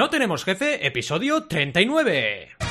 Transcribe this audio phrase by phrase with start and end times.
[0.00, 2.69] No tenemos jefe, episodio 39.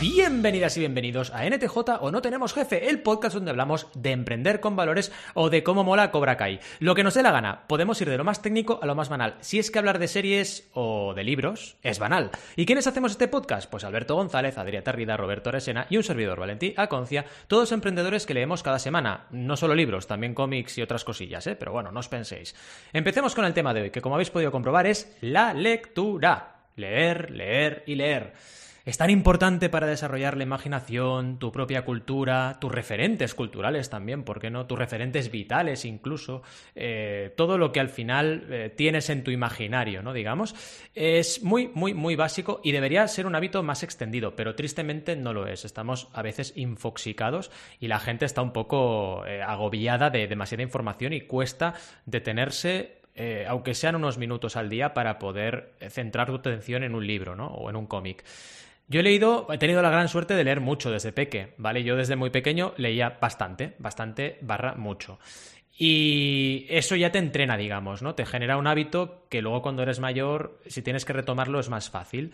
[0.00, 4.60] Bienvenidas y bienvenidos a NTJ o No Tenemos Jefe, el podcast donde hablamos de emprender
[4.60, 6.58] con valores o de cómo mola Cobra Kai.
[6.78, 9.10] Lo que nos dé la gana, podemos ir de lo más técnico a lo más
[9.10, 9.36] banal.
[9.40, 12.30] Si es que hablar de series o de libros es banal.
[12.56, 13.70] ¿Y quiénes hacemos este podcast?
[13.70, 18.32] Pues Alberto González, Adrià Tarrida, Roberto Resena y un servidor, Valentí Aconcia, todos emprendedores que
[18.32, 19.26] leemos cada semana.
[19.30, 21.56] No solo libros, también cómics y otras cosillas, ¿eh?
[21.56, 22.54] Pero bueno, no os penséis.
[22.94, 26.56] Empecemos con el tema de hoy, que como habéis podido comprobar es la lectura.
[26.76, 28.32] Leer, leer y leer.
[28.86, 34.40] Es tan importante para desarrollar la imaginación, tu propia cultura, tus referentes culturales también, ¿por
[34.40, 34.66] qué no?
[34.66, 36.42] Tus referentes vitales incluso,
[36.74, 40.14] eh, todo lo que al final eh, tienes en tu imaginario, ¿no?
[40.14, 40.54] Digamos,
[40.94, 45.34] es muy, muy, muy básico y debería ser un hábito más extendido, pero tristemente no
[45.34, 45.66] lo es.
[45.66, 47.50] Estamos a veces infoxicados
[47.80, 51.74] y la gente está un poco eh, agobiada de demasiada información y cuesta
[52.06, 52.96] detenerse
[53.48, 57.48] aunque sean unos minutos al día, para poder centrar tu atención en un libro ¿no?
[57.48, 58.24] o en un cómic.
[58.90, 61.84] Yo he leído, he tenido la gran suerte de leer mucho desde peque, ¿vale?
[61.84, 65.20] Yo desde muy pequeño leía bastante, bastante barra mucho.
[65.78, 68.16] Y eso ya te entrena, digamos, ¿no?
[68.16, 71.88] Te genera un hábito que luego cuando eres mayor, si tienes que retomarlo, es más
[71.88, 72.32] fácil.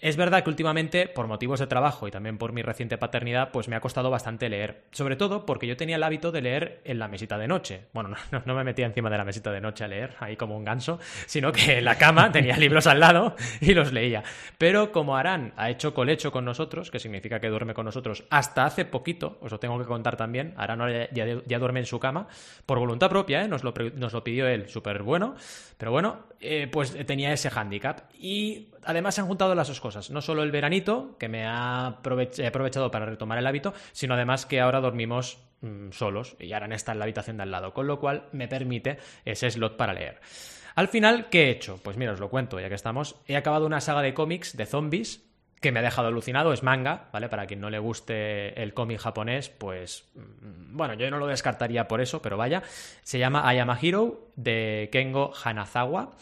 [0.00, 3.66] Es verdad que últimamente, por motivos de trabajo y también por mi reciente paternidad, pues
[3.66, 4.84] me ha costado bastante leer.
[4.92, 7.86] Sobre todo porque yo tenía el hábito de leer en la mesita de noche.
[7.92, 8.10] Bueno,
[8.46, 11.00] no, me metía encima de la mesita de noche a leer, ahí como un ganso,
[11.26, 14.22] sino que en la cama tenía libros al lado y los leía.
[14.56, 18.64] Pero como Arán ha hecho colecho con nosotros, que significa que duerme con nosotros hasta
[18.64, 20.78] hace poquito, os lo tengo que contar también, Arán
[21.12, 22.28] ya, duerme en su cama,
[22.66, 23.48] por voluntad propia, ¿eh?
[23.48, 25.34] nos, lo, nos lo pidió él, súper bueno.
[25.76, 28.10] Pero bueno, eh, pues tenía ese hándicap.
[28.18, 29.87] Y además se han juntado las dos cosas.
[30.10, 34.60] No solo el veranito, que me ha aprovechado para retomar el hábito, sino además que
[34.60, 37.98] ahora dormimos mm, solos y ahora está en la habitación de al lado, con lo
[37.98, 40.20] cual me permite ese slot para leer.
[40.74, 41.80] Al final, ¿qué he hecho?
[41.82, 43.16] Pues mira, os lo cuento, ya que estamos.
[43.26, 45.24] He acabado una saga de cómics de zombies
[45.60, 47.28] que me ha dejado alucinado, es manga, ¿vale?
[47.28, 51.88] Para quien no le guste el cómic japonés, pues mm, bueno, yo no lo descartaría
[51.88, 52.62] por eso, pero vaya.
[53.02, 56.12] Se llama I Am a Hero de Kengo Hanazawa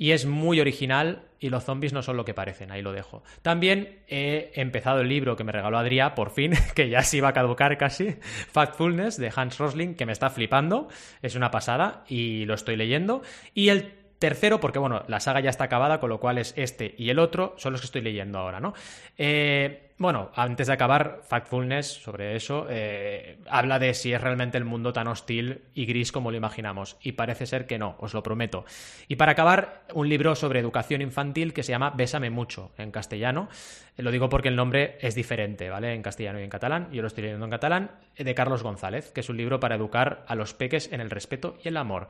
[0.00, 3.22] y es muy original y los zombies no son lo que parecen, ahí lo dejo.
[3.42, 7.28] También he empezado el libro que me regaló Adrià, por fin, que ya se iba
[7.28, 8.16] a caducar casi,
[8.50, 10.88] Factfulness de Hans Rosling, que me está flipando,
[11.20, 13.20] es una pasada y lo estoy leyendo.
[13.52, 16.94] Y el Tercero, porque bueno, la saga ya está acabada, con lo cual es este
[16.96, 18.72] y el otro, son los que estoy leyendo ahora, ¿no?
[19.18, 24.64] Eh, bueno, antes de acabar, Factfulness, sobre eso, eh, habla de si es realmente el
[24.64, 26.96] mundo tan hostil y gris como lo imaginamos.
[27.02, 28.64] Y parece ser que no, os lo prometo.
[29.08, 33.50] Y para acabar, un libro sobre educación infantil que se llama Bésame mucho, en castellano.
[33.98, 35.92] Eh, lo digo porque el nombre es diferente, ¿vale?
[35.92, 36.88] En castellano y en catalán.
[36.90, 40.24] Yo lo estoy leyendo en catalán, de Carlos González, que es un libro para educar
[40.26, 42.08] a los peques en el respeto y el amor.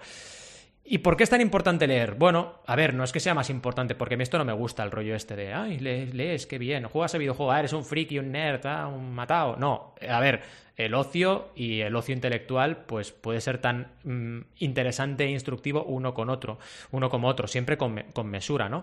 [0.85, 2.15] ¿Y por qué es tan importante leer?
[2.15, 4.53] Bueno, a ver, no es que sea más importante, porque a mí esto no me
[4.53, 7.85] gusta el rollo este de, ay, lees, qué bien, juegas a videojuego, ah, eres un
[7.85, 9.57] friki, un nerd, ah, un matado.
[9.57, 10.43] No, a ver,
[10.77, 16.15] el ocio y el ocio intelectual, pues puede ser tan mm, interesante e instructivo uno
[16.15, 16.59] con otro,
[16.91, 18.83] uno como otro, siempre con, con mesura, ¿no?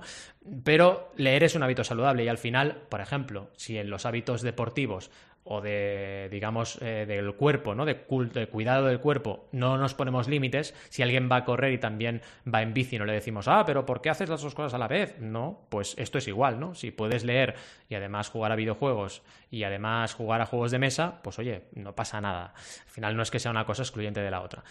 [0.64, 4.44] Pero leer es un hábito saludable y al final, por ejemplo, si en los hábitos
[4.44, 5.10] deportivos
[5.50, 7.86] o de, digamos, eh, del cuerpo, ¿no?
[7.86, 10.74] De, cuidado del cuerpo, no nos ponemos límites.
[10.90, 12.22] Si alguien va a correr y también
[12.54, 14.78] va en bici, no le decimos, ah, pero ¿por qué haces las dos cosas a
[14.78, 15.20] la vez?
[15.20, 16.76] No, pues esto es igual, ¿no?
[16.76, 17.56] Si puedes leer
[17.90, 21.96] y además jugar a videojuegos y además jugar a juegos de mesa, pues oye, no
[21.96, 22.54] pasa nada.
[22.56, 24.64] Al final no es que sea una cosa excluyente de la otra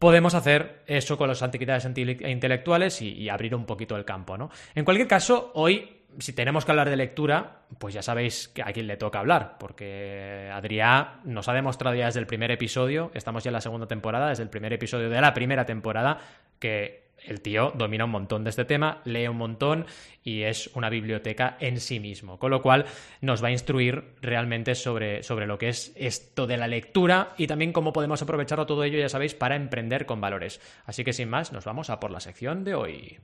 [0.00, 4.50] podemos hacer eso con las antiquidades intelectuales y, abrir un poquito el campo, ¿no?
[4.74, 8.86] En cualquier caso, hoy si tenemos que hablar de lectura, pues ya sabéis a quién
[8.86, 13.48] le toca hablar, porque Adrià nos ha demostrado ya desde el primer episodio, estamos ya
[13.48, 16.18] en la segunda temporada, desde el primer episodio de la primera temporada,
[16.58, 19.86] que el tío domina un montón de este tema, lee un montón
[20.22, 22.38] y es una biblioteca en sí mismo.
[22.38, 22.86] Con lo cual
[23.20, 27.46] nos va a instruir realmente sobre, sobre lo que es esto de la lectura y
[27.46, 30.60] también cómo podemos aprovecharlo todo ello, ya sabéis, para emprender con valores.
[30.86, 33.18] Así que sin más, nos vamos a por la sección de hoy.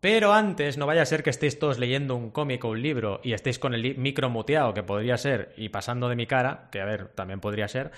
[0.00, 3.20] Pero antes, no vaya a ser que estéis todos leyendo un cómic o un libro
[3.24, 6.80] y estéis con el micro muteado, que podría ser, y pasando de mi cara, que
[6.80, 7.90] a ver, también podría ser,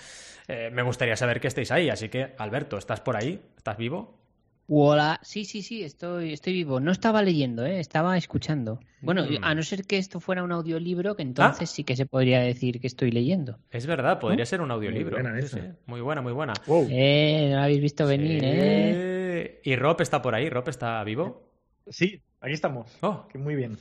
[0.49, 1.91] eh, me gustaría saber que estéis ahí.
[1.91, 3.41] Así que, Alberto, ¿estás por ahí?
[3.57, 4.19] ¿Estás vivo?
[4.73, 6.79] Hola, sí, sí, sí, estoy, estoy vivo.
[6.79, 7.81] No estaba leyendo, ¿eh?
[7.81, 8.79] estaba escuchando.
[9.03, 9.43] Bueno, mm.
[9.43, 11.75] a no ser que esto fuera un audiolibro, que entonces ah.
[11.75, 13.59] sí que se podría decir que estoy leyendo.
[13.71, 15.19] Es verdad, podría ser un audiolibro.
[15.19, 16.89] Muy buena, muy buena, muy buena.
[16.89, 19.61] Eh, no lo habéis visto venir, ¿eh?
[19.65, 20.49] ¿Y Rob está por ahí?
[20.49, 21.50] ¿Rob está vivo?
[21.91, 22.97] Sí, aquí estamos.
[23.03, 23.27] Oh.
[23.35, 23.79] muy bien.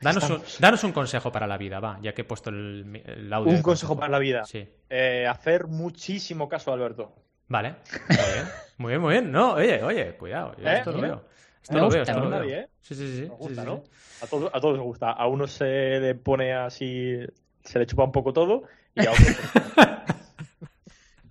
[0.00, 3.32] Danos un, danos un, consejo para la vida, va, ya que he puesto el, el
[3.32, 3.52] audio.
[3.52, 4.44] Un consejo para la vida.
[4.44, 4.68] Sí.
[4.90, 7.14] Eh, hacer muchísimo caso a Alberto.
[7.48, 7.76] Vale,
[8.08, 8.46] muy bien,
[8.78, 9.32] muy bien, muy bien.
[9.32, 10.78] No, oye, oye, cuidado, yo ¿Eh?
[10.78, 11.02] esto lo ¿Eh?
[11.02, 11.24] veo.
[11.62, 12.30] Esto lo veo, esto lo ¿no?
[12.30, 12.38] veo.
[12.40, 12.68] Nadie, ¿eh?
[12.80, 13.16] Sí, sí, sí.
[13.22, 13.82] sí, Nos gusta, sí, ¿no?
[13.84, 13.90] sí.
[14.22, 15.10] A todos, a todos les gusta.
[15.12, 15.64] A uno se
[16.00, 17.16] le pone así,
[17.62, 18.64] se le chupa un poco todo
[18.94, 19.26] y a otros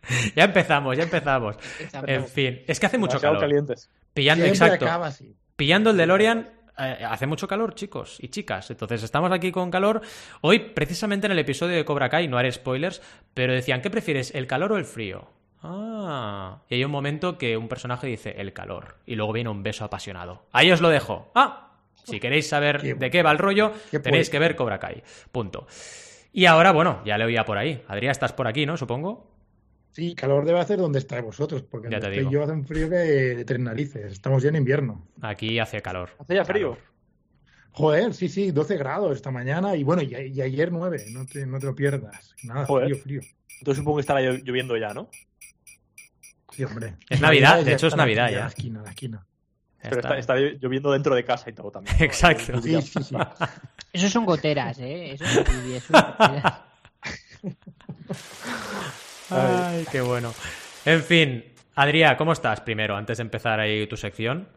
[0.36, 1.58] Ya empezamos, ya empezamos.
[2.08, 3.50] En fin, es que hace mucho demasiado calor.
[3.50, 3.90] calientes.
[4.14, 4.86] Pillando, Siempre exacto.
[4.86, 5.36] acaba así.
[5.56, 8.72] Pillando el DeLorean, eh, hace mucho calor, chicos y chicas.
[8.72, 10.02] Entonces estamos aquí con calor.
[10.42, 13.02] Hoy, precisamente en el episodio de Cobra Kai, no haré spoilers,
[13.34, 15.30] pero decían, ¿qué prefieres, el calor o el frío?
[15.62, 19.64] Ah, y hay un momento que un personaje dice el calor y luego viene un
[19.64, 20.46] beso apasionado.
[20.52, 21.32] Ahí os lo dejo.
[21.36, 23.72] Ah, si queréis saber Qué de qué va el rollo,
[24.04, 25.04] tenéis que ver Cobra Kai.
[25.32, 25.68] Punto.
[26.34, 27.84] Y ahora, bueno, ya le oía por ahí.
[27.88, 28.76] Adrián, estás por aquí, ¿no?
[28.76, 29.33] Supongo.
[29.94, 32.32] Sí, calor debe hacer donde estáis vosotros, porque Ya donde te estoy digo.
[32.32, 34.12] yo hace un frío que de tres narices.
[34.12, 35.08] Estamos ya en invierno.
[35.22, 36.10] Aquí hace calor.
[36.20, 36.72] Hace ya frío.
[36.74, 36.94] Calor.
[37.76, 41.46] Joder, sí, sí, 12 grados esta mañana y bueno, y, y ayer 9, no te,
[41.46, 42.36] no te lo pierdas.
[42.44, 42.90] Nada, Joder.
[42.90, 43.22] frío, frío.
[43.60, 45.10] Entonces supongo que estará llo- lloviendo ya, ¿no?
[46.52, 46.96] Sí, hombre.
[47.10, 48.40] Es Navidad, de hecho es Navidad aquí, ya.
[48.42, 49.26] La esquina, la esquina.
[49.82, 50.18] Pero está.
[50.18, 51.96] está, está lloviendo dentro de casa y todo también.
[52.00, 52.06] ¿no?
[52.06, 52.62] Exacto.
[52.62, 53.16] Sí, sí, sí.
[53.92, 55.14] Eso son goteras, ¿eh?
[55.14, 56.62] Eso es lluvia, eso es goteras.
[59.36, 60.34] Ay, qué bueno.
[60.86, 61.44] En fin,
[61.76, 64.48] Adrián, ¿cómo estás primero, antes de empar ahí tu sección?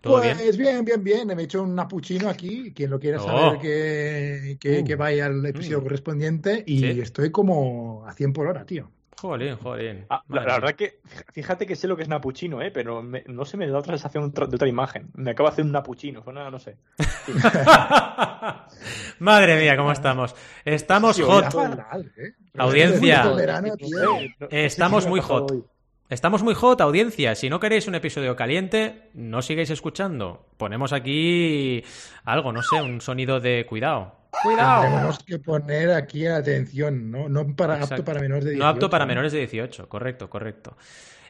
[0.00, 0.56] ¿Todo pues bien?
[0.58, 1.28] bien, bien, bien.
[1.28, 2.72] Me he hecho un apuchino aquí.
[2.74, 3.26] Quien lo quiera Oh.
[3.26, 4.84] saber que, que, Uh.
[4.84, 5.82] que vaya al episodio Mm.
[5.84, 6.64] correspondiente.
[6.66, 7.00] Y Sí.
[7.00, 8.90] estoy como a 100 por hora, tío.
[9.22, 10.04] Jolín, jolín.
[10.10, 10.60] Ah, la, Madre la mía.
[10.60, 10.98] verdad que,
[11.32, 12.72] fíjate que sé lo que es Napuchino, ¿eh?
[12.72, 15.10] pero me- no se me da otra sensación de otra imagen.
[15.14, 16.76] Me acabo de hacer un Napuchino, suena, no sé.
[19.20, 20.34] Madre mía, ¿cómo estamos?
[20.64, 21.54] Estamos hot.
[22.16, 22.32] ¿eh?
[22.58, 23.24] Audiencia.
[24.50, 25.52] Estamos muy hot.
[26.12, 27.34] Estamos muy hot, audiencia.
[27.34, 30.44] Si no queréis un episodio caliente, no sigáis escuchando.
[30.58, 31.82] Ponemos aquí
[32.24, 34.14] algo, no sé, un sonido de cuidado.
[34.42, 34.82] ¡Cuidado!
[34.82, 37.30] Tenemos que poner aquí atención, ¿no?
[37.30, 37.94] No para, Exacto.
[37.94, 38.62] apto para menores de 18.
[38.62, 40.76] No apto para menores de 18, correcto, correcto.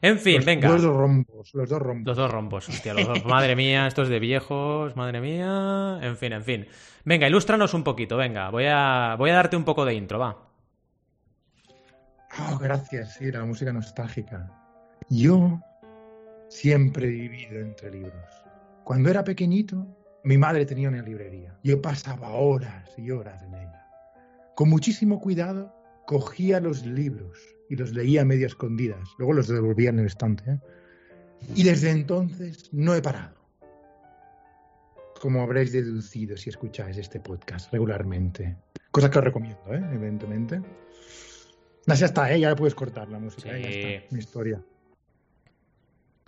[0.01, 0.69] En fin, Los- venga.
[0.69, 2.07] Los dos rombos, los dos rombos.
[2.09, 3.25] Los dos rombos, hostia, los dos.
[3.25, 6.01] Madre mía, estos de viejos, madre mía.
[6.03, 6.67] En fin, en fin.
[7.05, 8.51] Venga, ilústranos un poquito, venga.
[8.51, 10.39] Voy a, voy a darte un poco de intro, va.
[12.51, 14.51] Oh, gracias, sí, la música nostálgica.
[15.13, 15.61] Yo
[16.49, 18.45] siempre he vivido entre libros.
[18.83, 19.87] Cuando era pequeñito,
[20.25, 21.55] mi madre tenía una librería.
[21.63, 23.87] Yo pasaba horas y horas en ella.
[24.55, 25.71] Con muchísimo cuidado,
[26.07, 27.39] cogía los libros
[27.69, 29.07] y los leía medio escondidas.
[29.19, 30.51] Luego los devolvía en el estante.
[30.51, 30.61] ¿eh?
[31.57, 33.37] Y desde entonces no he parado.
[35.21, 38.57] Como habréis deducido si escucháis este podcast regularmente.
[38.91, 39.83] Cosa que os recomiendo, ¿eh?
[39.93, 40.63] evidentemente.
[41.87, 42.41] No, ya está, ¿eh?
[42.41, 43.49] ya puedes cortar la música.
[43.59, 43.79] Ya Sí.
[43.79, 44.65] está, mi historia.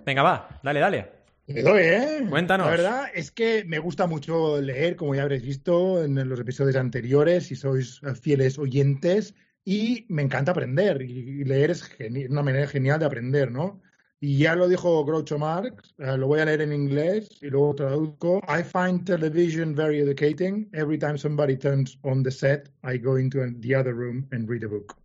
[0.05, 1.09] Venga, va, dale, dale.
[1.47, 2.27] Le doy, ¿eh?
[2.29, 2.67] Cuéntanos.
[2.67, 6.77] La verdad es que me gusta mucho leer, como ya habréis visto en los episodios
[6.77, 11.03] anteriores, si sois fieles oyentes, y me encanta aprender.
[11.03, 11.91] Y leer es
[12.31, 13.83] una manera genial de aprender, ¿no?
[14.21, 17.75] Y ya lo dijo Groucho Marx, eh, lo voy a leer en inglés y luego
[17.75, 18.41] traduzco.
[18.49, 20.67] I find television very educating.
[20.73, 24.65] Every time somebody turns on the set, I go into the other room and read
[24.65, 24.97] a book.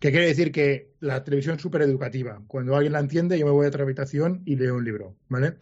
[0.00, 2.42] Que quiere decir que la televisión es súper educativa.
[2.46, 5.56] Cuando alguien la entiende, yo me voy a otra habitación y leo un libro, ¿vale?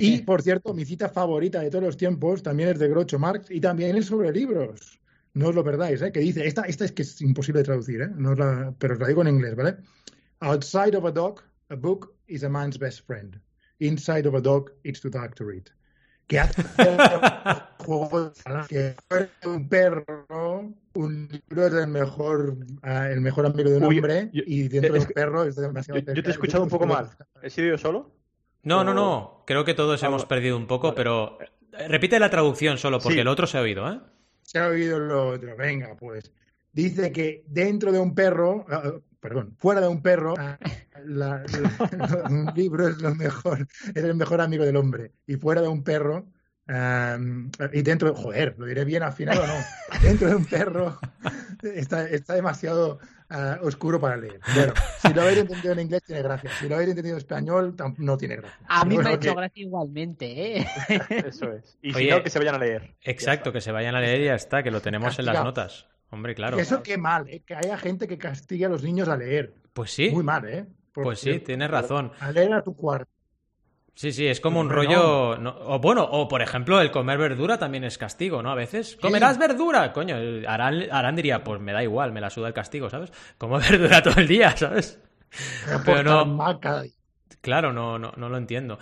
[0.00, 3.50] Y, por cierto, mi cita favorita de todos los tiempos también es de Groucho Marx
[3.50, 4.98] y también es sobre libros.
[5.34, 6.10] No os lo perdáis, ¿eh?
[6.10, 8.08] Que dice, esta, esta es que es imposible de traducir, ¿eh?
[8.16, 9.76] No os la- pero os la digo en inglés, ¿vale?
[10.40, 13.38] Outside of a dog, a book is a man's best friend.
[13.78, 15.64] Inside of a dog, it's too dark to read.
[16.28, 16.62] Que hace
[17.84, 20.26] juego de palabras, que fuera un perro,
[20.94, 24.68] un libro es el mejor, ah, el mejor amigo de un Uy, hombre yo- y
[24.68, 26.86] dentro de es un que- perro es demasiado Yo, yo te he escuchado un poco
[26.86, 27.08] mal.
[27.42, 28.10] ¿He sido yo solo?
[28.62, 29.44] No, no, O- no.
[29.46, 30.96] Creo que todos hemos perdido un poco, Vale.
[30.96, 33.20] pero eh, repite la traducción solo, porque Sí.
[33.20, 33.98] el otro se ha oído, ¿eh?
[34.42, 35.56] Se ha oído lo otro.
[35.56, 36.30] Venga, pues.
[36.72, 40.58] Dice que dentro de un perro, ah, ah, perdón, fuera de un perro, la-
[41.04, 41.44] la-
[42.30, 45.12] un libro es lo mejor, es el mejor amigo del hombre.
[45.26, 46.26] Y fuera de un perro,
[46.68, 49.54] y dentro, joder, lo diré bien afinado o no.
[50.02, 50.98] Dentro de un perro
[51.62, 52.98] está, está demasiado
[53.30, 54.40] ah, oscuro para leer.
[54.54, 56.50] Bueno, si lo habéis entendido en inglés tiene gracia.
[56.58, 58.58] Si lo habéis entendido en español no tiene gracia.
[58.68, 60.66] A mí me ha hecho que- gracia igualmente, ¿eh?
[61.26, 61.76] Eso es.
[61.82, 62.94] Y Oye, si no, que se vayan a leer.
[63.02, 65.86] Exacto, que se vayan a leer y ya está, que lo tenemos en las notas.
[66.10, 66.58] Hombre, claro.
[66.58, 67.42] Eso qué mal, ¿eh?
[67.44, 69.54] que haya gente que castigue a los niños a leer.
[69.72, 70.66] Pues sí, Muy mal, ¿eh?
[70.92, 72.12] Pues sí, tienes razón.
[72.20, 73.10] A leer a tu cuarto.
[73.94, 75.36] Sí, sí, es como un rollo.
[75.38, 78.50] no- o bueno, o por ejemplo, el comer verdura también es castigo, ¿no?
[78.50, 78.96] A veces.
[79.00, 79.92] ¿Comerás verdura?
[79.92, 80.16] Coño,
[80.48, 83.12] Arán, Arán diría, pues me da igual, me la suda el castigo, ¿sabes?
[83.38, 84.98] Como verdura todo el día, ¿sabes?
[85.84, 86.24] Pero no.
[87.42, 88.78] Claro, no, no, no lo entiendo.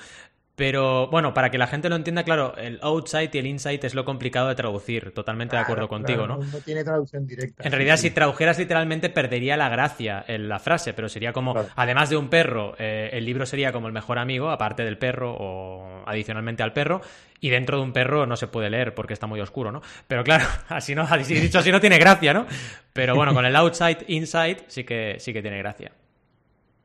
[0.60, 3.94] Pero bueno, para que la gente lo entienda, claro, el outside y el inside es
[3.94, 5.10] lo complicado de traducir.
[5.12, 6.52] Totalmente de acuerdo contigo, claro, ¿no?
[6.52, 7.62] No tiene traducción directa.
[7.64, 11.68] En realidad, si tradujeras literalmente, perdería la gracia en la frase, pero sería como, Claro.
[11.76, 15.34] además de un perro, eh, el libro sería como el mejor amigo, aparte del perro
[15.34, 17.00] o adicionalmente al perro,
[17.40, 19.80] y dentro de un perro no se puede leer porque está muy oscuro, ¿no?
[20.08, 22.46] Pero claro, así no, así dicho así no tiene gracia, ¿no?
[22.92, 25.90] Pero bueno, con el outside, inside sí que, sí que tiene gracia.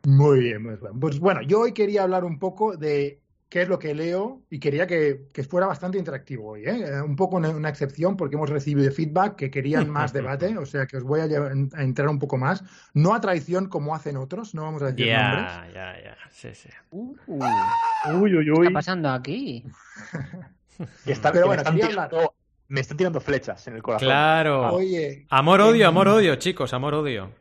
[0.08, 0.98] Muy bien, muy bien.
[0.98, 4.60] Pues bueno, yo hoy quería hablar un poco de qué es lo que leo y
[4.60, 6.86] quería que, que fuera bastante interactivo hoy, ¿eh?
[6.88, 10.66] Eh, Un poco una, una excepción porque hemos recibido feedback que querían más debate, o
[10.66, 12.64] sea que os voy a, llevar- a entrar un poco más.
[12.94, 15.52] No a traición como hacen otros, no vamos a decir nombres.
[15.52, 16.70] Ya, ya, ya, sí, sí.
[16.92, 17.16] Uh,
[18.22, 18.68] Uy, uy, ¿Qué uy.
[18.68, 19.64] está pasando aquí?
[21.06, 22.36] Pero bueno, me, están quería tirando,
[22.68, 24.08] me están tirando flechas en el corazón.
[24.08, 24.74] Claro.
[24.74, 27.32] Oye, Amor-odio, amor-odio, chicos, amor-odio.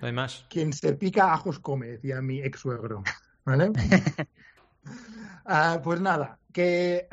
[0.00, 0.44] No hay más.
[0.50, 3.02] Quien se pica ajos come, decía mi ex suegro.
[3.44, 3.70] ¿Vale?
[5.44, 7.08] Ah, pues nada, que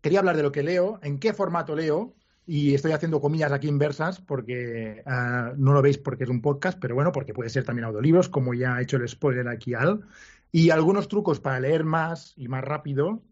[0.00, 2.14] quería hablar de lo que leo, en qué formato leo,
[2.44, 6.78] y estoy haciendo comillas aquí inversas porque ah, no lo veis porque es un podcast,
[6.80, 10.04] pero bueno, porque puede ser también audiolibros, como ya ha hecho el spoiler aquí Al,
[10.50, 13.22] y algunos trucos para leer más y más rápido,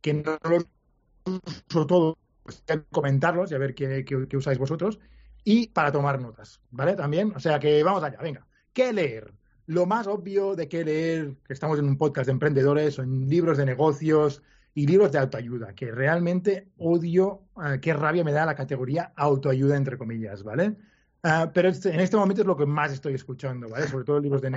[0.00, 0.66] que no los
[1.24, 5.00] uso todos, pues, comentarlos y a ver qué usáis vosotros,
[5.44, 6.94] y para tomar notas, ¿vale?
[6.94, 8.46] También, o sea que vamos allá, venga.
[8.72, 9.39] ¿Qué leer?
[9.70, 13.56] Lo más obvio de qué leer, que estamos en un podcast de emprendedores, son libros
[13.56, 14.42] de negocios
[14.74, 19.76] y libros de autoayuda, que realmente odio, eh, qué rabia me da la categoría autoayuda,
[19.76, 20.74] entre comillas, ¿vale?
[21.22, 23.86] Ah, pero este- en este momento es lo que más estoy escuchando, ¿vale?
[23.86, 24.48] Sobre todo libros de,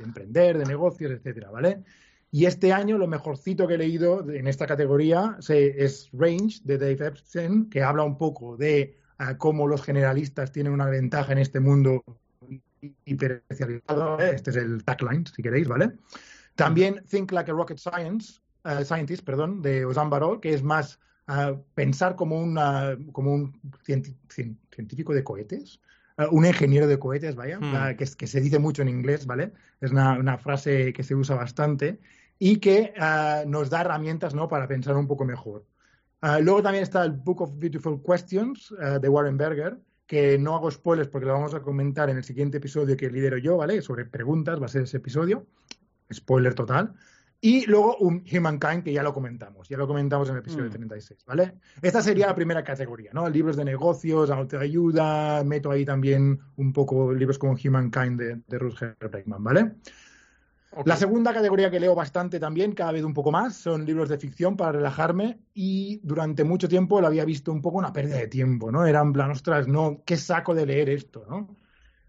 [0.00, 1.84] emprender, de negocios, etcétera, ¿vale?
[2.32, 7.06] Y este año lo mejorcito que he leído en esta categoría es Range de Dave
[7.06, 11.60] Epstein, que habla un poco de ah, cómo los generalistas tienen una ventaja en este
[11.60, 12.02] mundo
[13.04, 14.20] hiperespecializado.
[14.20, 14.32] ¿eh?
[14.34, 15.92] Este es el tagline, si queréis, ¿vale?
[16.54, 20.98] También Think Like a Rocket Science, eh, Scientist, perdón, de Ozan Barol, que es más
[21.26, 23.60] ah, pensar como, una, como un
[24.70, 25.80] científico de cohetes,
[26.16, 27.96] ah, un ingeniero de cohetes, vaya, Hmm.
[27.96, 29.52] que, que se dice mucho en inglés, ¿vale?
[29.80, 32.00] Es una, una frase que se usa bastante
[32.38, 32.92] y que
[33.46, 34.46] nos da herramientas ¿no?
[34.46, 35.64] para pensar un poco mejor.
[36.20, 41.08] Luego también está el Book of Beautiful Questions de Warren Berger, que no hago spoilers
[41.08, 43.82] porque lo vamos a comentar en el siguiente episodio que lidero yo, ¿vale?
[43.82, 45.46] Sobre preguntas, va a ser ese episodio.
[46.12, 46.94] Spoiler total.
[47.40, 50.70] Y luego un Humankind, que ya lo comentamos, ya lo comentamos en el episodio Mm.
[50.70, 51.54] 36, ¿vale?
[51.82, 53.28] Esta sería la primera categoría, ¿no?
[53.28, 58.96] Libros de negocios, autoayuda, meto ahí también un poco libros como Humankind de, de Rutger
[58.98, 59.72] Bregman, ¿vale?
[60.78, 60.86] Ok.
[60.88, 64.18] La segunda categoría que leo bastante también, cada vez un poco más, son libros de
[64.18, 68.26] ficción para relajarme y durante mucho tiempo lo había visto un poco una pérdida de
[68.28, 68.84] tiempo, ¿no?
[68.84, 71.56] Era en plan, ostras, no, ¿qué saco de leer esto, no?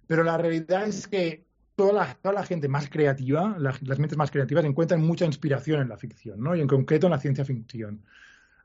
[0.06, 4.18] Pero la realidad es que toda la, toda la gente más creativa, la- las mentes
[4.18, 6.54] más creativas, encuentran mucha inspiración en la ficción, ¿no?
[6.56, 8.04] Y en concreto en la ciencia ficción.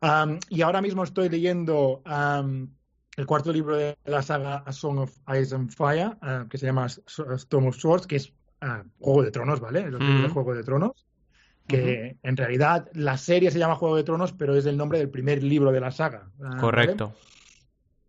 [0.01, 2.75] Am, y ahora mismo estoy leyendo am,
[3.17, 6.67] el cuarto libro de la saga A Song of Ice and Fire, ah, que se
[6.67, 8.33] llama Storm of Swords, que es
[8.99, 9.91] Juego de Tronos, ¿vale?
[9.91, 10.33] Los libros de Mm.
[10.33, 11.07] Juego de Tronos.
[11.67, 15.09] Que en realidad la serie se llama Juego de Tronos, pero es el nombre del
[15.11, 16.29] primer libro de la saga.
[16.39, 16.61] ¿vale?
[16.61, 17.15] Correcto.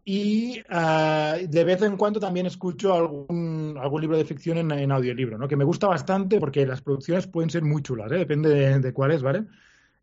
[0.05, 4.91] Y ah, de vez en cuando también escucho algún, algún libro de ficción en, en
[4.91, 5.47] audiolibro, ¿no?
[5.47, 8.17] Que me gusta bastante porque las producciones pueden ser muy chulas, ¿eh?
[8.17, 9.45] Depende de, de cuáles, ¿vale?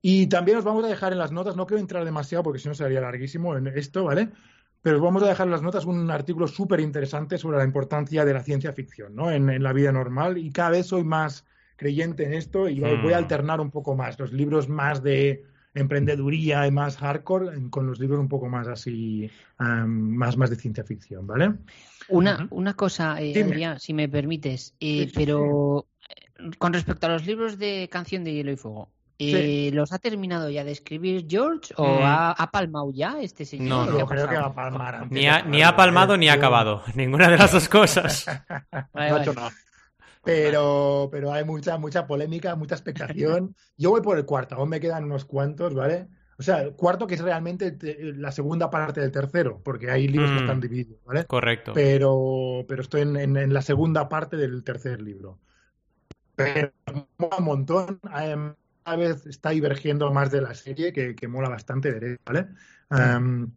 [0.00, 2.68] Y también os vamos a dejar en las notas, no quiero entrar demasiado porque si
[2.68, 4.30] no sería larguísimo en esto, ¿vale?
[4.82, 8.24] Pero os vamos a dejar en las notas un artículo súper interesante sobre la importancia
[8.24, 9.30] de la ciencia ficción, ¿no?
[9.30, 11.44] En, en la vida normal y cada vez soy más
[11.76, 14.18] creyente en esto y voy- voy a alternar un poco más.
[14.18, 15.44] Los libros más de
[15.74, 20.56] emprendeduría y más hardcore con los libros un poco más así, am, más, más de
[20.56, 21.54] ciencia ficción, ¿vale?
[22.08, 27.10] Una, una cosa, eh, si me permites, eh, Sí, sí, pero eh, con respecto a
[27.10, 28.88] los libros de Canción de Hielo y Fuego,
[29.20, 32.02] eh, ¿los ha terminado ya de escribir George o Mm.
[32.02, 33.68] ha, ha palmado ya este señor?
[33.68, 33.96] No, ¿Qué no.
[33.96, 36.82] ha Yo creo que va a palmar Ni ha, ni ha palmado ni ha acabado.
[36.94, 38.24] Ninguna de las dos cosas.
[38.92, 39.50] Vale, No ha hecho nada.
[40.22, 43.54] Pero, pero hay mucha, mucha polémica, mucha expectación.
[43.78, 46.08] Yo voy por el cuarto, aún me quedan unos cuantos, ¿vale?
[46.38, 50.08] O sea, el cuarto que es realmente te- la segunda parte del tercero, porque hay
[50.08, 50.34] libros Mm.
[50.34, 51.24] que están divididos, ¿vale?
[51.24, 51.72] Correcto.
[51.74, 55.38] Pero, pero estoy en, en- en la segunda parte del tercer libro.
[56.36, 58.00] Pero un montón.
[58.90, 62.48] Cada vez está divergiendo más de la serie, que, que mola bastante, ¿vale?
[62.90, 63.48] Em,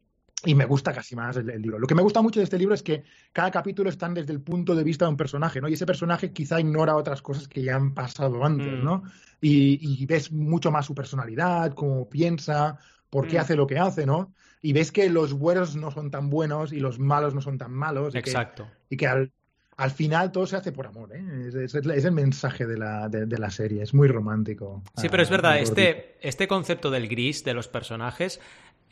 [0.45, 1.79] y me gusta casi más el, el libro.
[1.79, 4.41] Lo que me gusta mucho de este libro es que cada capítulo están desde el
[4.41, 5.67] punto de vista de un personaje, ¿no?
[5.69, 8.83] Y ese personaje quizá ignora otras cosas que ya han pasado antes, Mm.
[8.83, 9.03] ¿no?
[9.41, 12.77] Y, y ves mucho más su personalidad, cómo piensa,
[13.09, 13.41] por qué Mm.
[13.41, 14.33] hace lo que hace, ¿no?
[14.61, 17.71] Y ves que los buenos no son tan buenos y los malos no son tan
[17.71, 18.13] malos.
[18.13, 18.67] Y que, Exacto.
[18.87, 19.31] y que al,
[19.77, 21.47] al final todo se hace por amor, ¿eh?
[21.47, 24.83] es, es, el mensaje de la, de, de la, serie, es muy romántico.
[24.97, 28.39] Sí, pero es ah, verdad, este, este concepto del gris de los personajes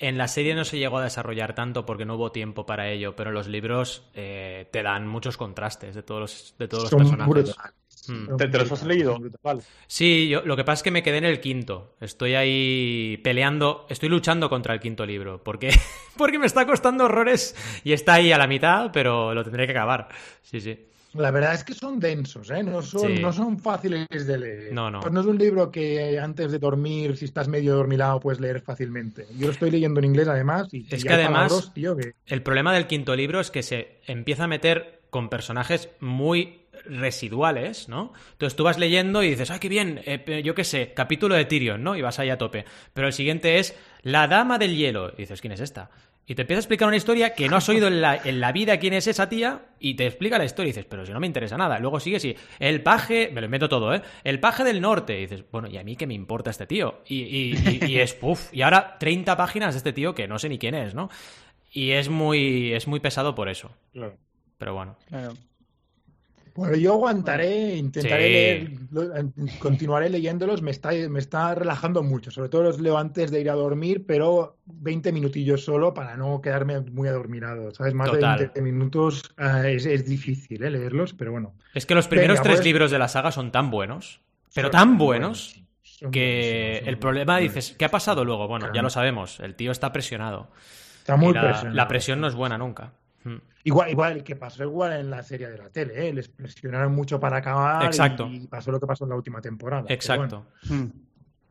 [0.01, 3.15] en la serie no se llegó a desarrollar tanto porque no hubo tiempo para ello,
[3.15, 7.55] pero los libros eh, te dan muchos contrastes de todos los, de todos los personajes.
[8.07, 8.35] Hmm.
[8.37, 9.17] ¿Te, los has leído?
[9.87, 11.95] Sí, yo, lo que pasa es que me quedé en el quinto.
[11.99, 15.43] Estoy ahí peleando, estoy luchando contra el quinto libro.
[15.43, 15.69] ¿Por qué?
[16.17, 19.71] porque me está costando horrores y está ahí a la mitad, pero lo tendré que
[19.71, 20.09] acabar.
[20.41, 20.87] Sí, sí.
[21.13, 22.63] La verdad es que son densos, ¿eh?
[22.63, 24.73] no, son, no son fáciles de leer.
[24.73, 25.01] No, no.
[25.01, 28.61] Pues no es un libro que antes de dormir, si estás medio dormilado, puedes leer
[28.61, 29.27] fácilmente.
[29.37, 30.73] Yo lo estoy leyendo en inglés además.
[30.73, 31.73] Y, es que además,
[32.27, 37.89] el problema del quinto libro es que se empieza a meter con personajes muy residuales,
[37.89, 38.13] ¿no?
[38.33, 40.01] Entonces tú vas leyendo y dices, ¡ay, qué bien!
[40.05, 41.95] Eh, yo qué sé, capítulo de Tyrion, ¿no?
[41.95, 42.65] Y vas ahí a tope.
[42.93, 45.13] Pero el siguiente es La Dama del Hielo.
[45.17, 45.89] Y dices, ¿quién es esta?
[46.27, 48.51] Y te empieza a explicar una historia que no has oído en la, en la,
[48.51, 51.19] vida quién es esa tía y te explica la historia y dices, pero si no
[51.19, 51.79] me interesa nada.
[51.79, 54.01] Luego sigue y el paje, me lo invento todo, ¿eh?
[54.23, 55.17] El paje del norte.
[55.17, 57.01] Y dices, bueno, ¿y a mí qué me importa este tío?
[57.07, 60.47] Y, y, y, es, puff, y ahora 30 páginas de este tío que no sé
[60.47, 61.09] ni quién es, ¿no?
[61.71, 63.71] Y es muy, es muy pesado por eso.
[63.91, 64.15] Claro.
[64.57, 64.97] Pero bueno.
[65.09, 65.33] Claro.
[66.55, 68.71] Bueno, yo aguantaré, intentaré leer,
[69.59, 73.49] continuaré leyéndolos, me está, me está relajando mucho, sobre todo los leo antes de ir
[73.49, 77.93] a dormir, pero 20 minutillos solo para no quedarme muy adormirado, ¿sabes?
[77.93, 80.69] Más de 20 minutos uh, es, es, difícil ¿eh?
[80.69, 81.53] leerlos, pero bueno.
[81.73, 82.65] Es que los primeros Venga, tres pues...
[82.65, 84.19] libros de la saga son tan buenos,
[84.53, 88.47] pero son tan buenos, buenos que el problema dices, ¿qué ha pasado luego?
[88.47, 88.75] Bueno, claro.
[88.75, 90.49] ya lo sabemos, el tío está presionado.
[90.99, 91.75] Está muy la, presionado.
[91.75, 92.93] La presión no es buena nunca.
[93.23, 93.37] Hmm.
[93.63, 96.13] Igual, igual que pasó igual en la serie de la tele, ¿eh?
[96.13, 98.27] les presionaron mucho para acabar Exacto.
[98.27, 99.85] y pasó lo que pasó en la última temporada.
[99.89, 100.47] Exacto.
[100.67, 100.87] Bueno.
[100.87, 100.91] Hmm.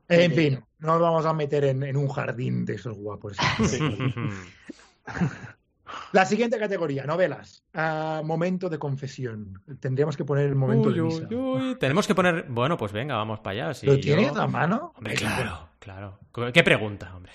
[0.09, 3.37] En fin, no nos vamos a meter en, en un jardín de esos guapos.
[6.13, 7.63] la siguiente categoría, novelas.
[7.75, 9.63] Uh, momento de confesión.
[9.79, 11.29] Tendríamos que poner el momento uy, de misa.
[11.31, 11.75] Uy, uy.
[11.77, 12.47] Tenemos que poner.
[12.49, 13.75] Bueno, pues venga, vamos para allá.
[13.75, 14.01] Si ¿Lo yo...
[14.01, 14.93] tienes a mano?
[14.97, 16.19] Hombre, claro, claro.
[16.53, 17.33] ¿Qué pregunta, hombre?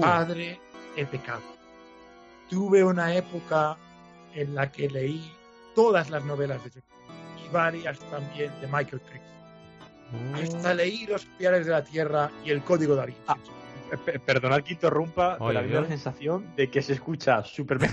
[0.00, 0.60] Padre,
[0.96, 1.51] he pecado
[2.48, 3.76] tuve una época
[4.34, 5.32] en la que leí
[5.74, 9.32] todas las novelas de Shakespeare y varias también de Michael Crichton.
[10.12, 10.36] Oh.
[10.36, 13.20] Hasta leí Los pilares de la Tierra y El Código Vinci.
[13.26, 13.36] Ah,
[14.26, 17.78] perdonad que interrumpa, Oye, pero a mí la sensación de que se escucha súper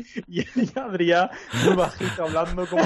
[0.28, 0.44] y
[0.78, 1.30] Adrián
[1.64, 2.84] muy bajito hablando como...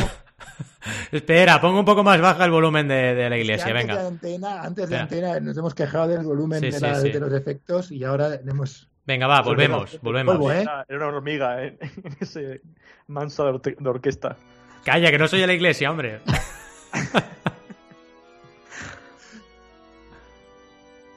[1.10, 4.00] Espera, pongo un poco más baja el volumen de, de la iglesia, antes venga.
[4.00, 7.20] De antena, antes de antena nos hemos quejado del volumen sí, de, la, sí, de,
[7.20, 10.36] los efectos y ahora hemos Venga, va, volvemos, volvemos.
[10.36, 10.64] Polvo, ¿eh?
[10.88, 11.76] Era una hormiga ¿eh?
[11.80, 12.62] en ese
[13.08, 14.36] manso de, or de, orquesta.
[14.82, 16.22] Calla, que no soy de la iglesia, hombre.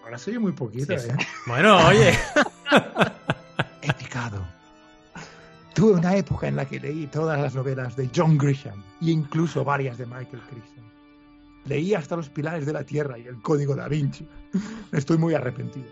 [0.04, 1.16] Ahora soy muy poquito, sí, ¿eh?
[1.46, 2.12] Bueno, oye.
[3.82, 4.46] He picado.
[5.74, 9.64] Tuve una época en la que leí todas las novelas de John Grisham e incluso
[9.64, 10.84] varias de Michael Crichton.
[11.66, 14.28] Leí hasta Los Pilares de la Tierra y El Código da Vinci.
[14.92, 15.88] Estoy muy arrepentido.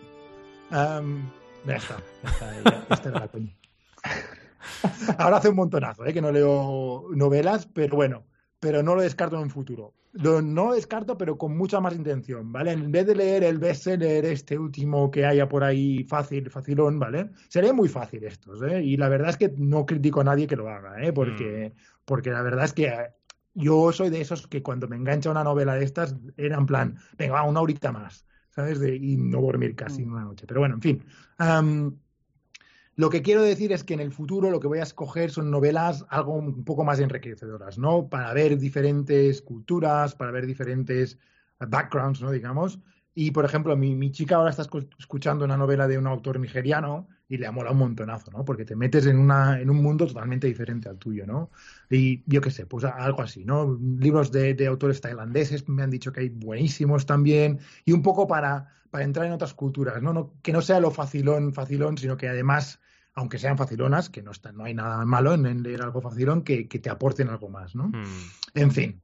[0.72, 1.30] Um,
[1.68, 3.56] ya está, ya está, ya, esta era la coña.
[5.18, 6.14] Ahora hace un montonazo, ¿eh?
[6.14, 8.26] que no leo novelas, pero bueno,
[8.60, 9.94] pero no lo descarto en un futuro.
[10.14, 12.72] Lo, no lo descarto, pero con mucha más intención, ¿vale?
[12.72, 17.32] En vez de leer el bestseller este último que haya por ahí fácil, facilón, ¿vale?
[17.50, 18.82] Sería muy fácil estos, ¿eh?
[18.82, 21.12] Y la verdad es que no critico a nadie que lo haga, ¿eh?
[21.12, 21.80] Porque, mm.
[22.06, 22.94] porque la verdad es que
[23.54, 26.98] yo soy de esos que cuando me engancha una novela de estas, era en plan,
[27.18, 28.26] venga, va, una horita más.
[28.56, 28.80] ¿Sabes?
[28.80, 30.46] De, y no dormir casi una noche.
[30.48, 31.04] Pero bueno, en fin.
[31.40, 31.98] Um,
[32.96, 35.52] lo que quiero decir es que en el futuro lo que voy a escoger son
[35.52, 38.08] novelas algo un poco más enriquecedoras, ¿no?
[38.08, 41.20] Para ver diferentes culturas, para ver diferentes
[41.60, 42.32] backgrounds, ¿no?
[42.32, 42.80] Digamos.
[43.14, 44.64] Y, por ejemplo, mi, mi chica ahora está
[44.98, 48.46] escuchando una novela de un autor nigeriano y le ha molado un montonazo, ¿no?
[48.46, 51.50] Porque te metes en, una, en un mundo totalmente diferente al tuyo, ¿no?
[51.90, 53.78] Y yo qué sé, pues algo así, ¿no?
[54.00, 58.28] Libros de, de, autores tailandeses me han dicho que hay buenísimos también y un poco
[58.28, 60.14] para, para entrar en otras culturas, ¿no?
[60.14, 60.34] ¿no?
[60.42, 62.80] Que no sea lo facilón, facilón, sino que además,
[63.14, 66.68] aunque sean facilonas, que no, está, no hay nada malo en, leer algo facilón, que,
[66.68, 67.88] que, te aporten algo más, ¿no?
[67.88, 68.04] Hmm.
[68.54, 69.02] En fin,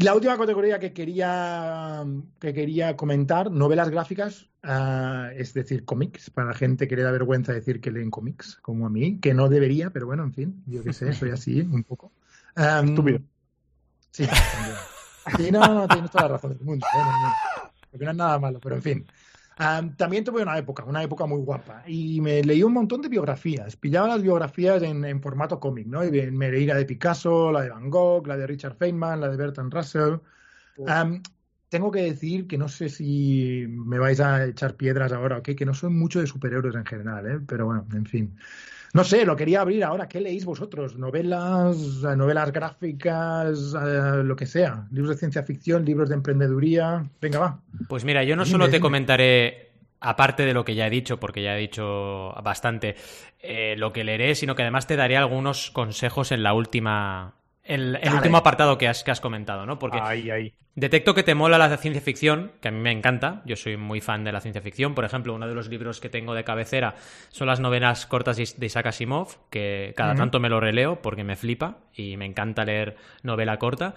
[0.00, 2.02] y la última categoría que quería,
[2.38, 7.10] que quería comentar, novelas gráficas, uh, es decir, cómics, para la gente que le da
[7.10, 10.64] vergüenza decir que leen cómics, como a mí, que no debería, pero bueno, en fin,
[10.64, 12.12] yo qué sé, soy así un poco.
[12.56, 13.20] Um, Estúpido.
[14.10, 14.26] Sí,
[15.36, 16.86] sí, no, no, tienes toda la razón del mundo.
[16.94, 17.34] No, no, no,
[17.90, 19.06] porque no es nada malo, pero en fin.
[19.60, 23.10] Um, también tuve una época, una época muy guapa, y me leí un montón de
[23.10, 23.76] biografías.
[23.76, 26.02] Pillaba las biografías en, en formato cómic, ¿no?
[26.02, 29.28] Y me leí la de Picasso, la de Van Gogh, la de Richard Feynman, la
[29.28, 30.14] de Bertrand Russell.
[30.78, 31.22] Um,
[31.70, 35.56] tengo que decir que no sé si me vais a echar piedras ahora o qué,
[35.56, 37.40] que no soy mucho de superhéroes en general, ¿eh?
[37.46, 38.36] pero bueno, en fin.
[38.92, 40.08] No sé, lo quería abrir ahora.
[40.08, 40.96] ¿Qué leéis vosotros?
[40.96, 44.84] ¿Novelas, eh, novelas gráficas, eh, lo que sea?
[44.90, 47.04] ¿Libros de ciencia ficción, libros de emprendeduría?
[47.20, 47.60] Venga, va.
[47.88, 51.40] Pues mira, yo no solo te comentaré, aparte de lo que ya he dicho, porque
[51.40, 52.96] ya he dicho bastante,
[53.38, 57.39] eh, lo que leeré, sino que además te daré algunos consejos en la última
[57.70, 59.78] el, último apartado que has, que has comentado, ¿no?
[59.78, 63.76] Porque detecto que te mola la ciencia ficción, que a mí me encanta, yo soy
[63.76, 64.94] muy fan de la ciencia ficción.
[64.94, 66.96] Por ejemplo, uno de los libros que tengo de cabecera
[67.28, 71.36] son las novelas cortas de Isaac Asimov, que cada tanto me lo releo porque me
[71.36, 73.94] flipa y me encanta leer novela corta.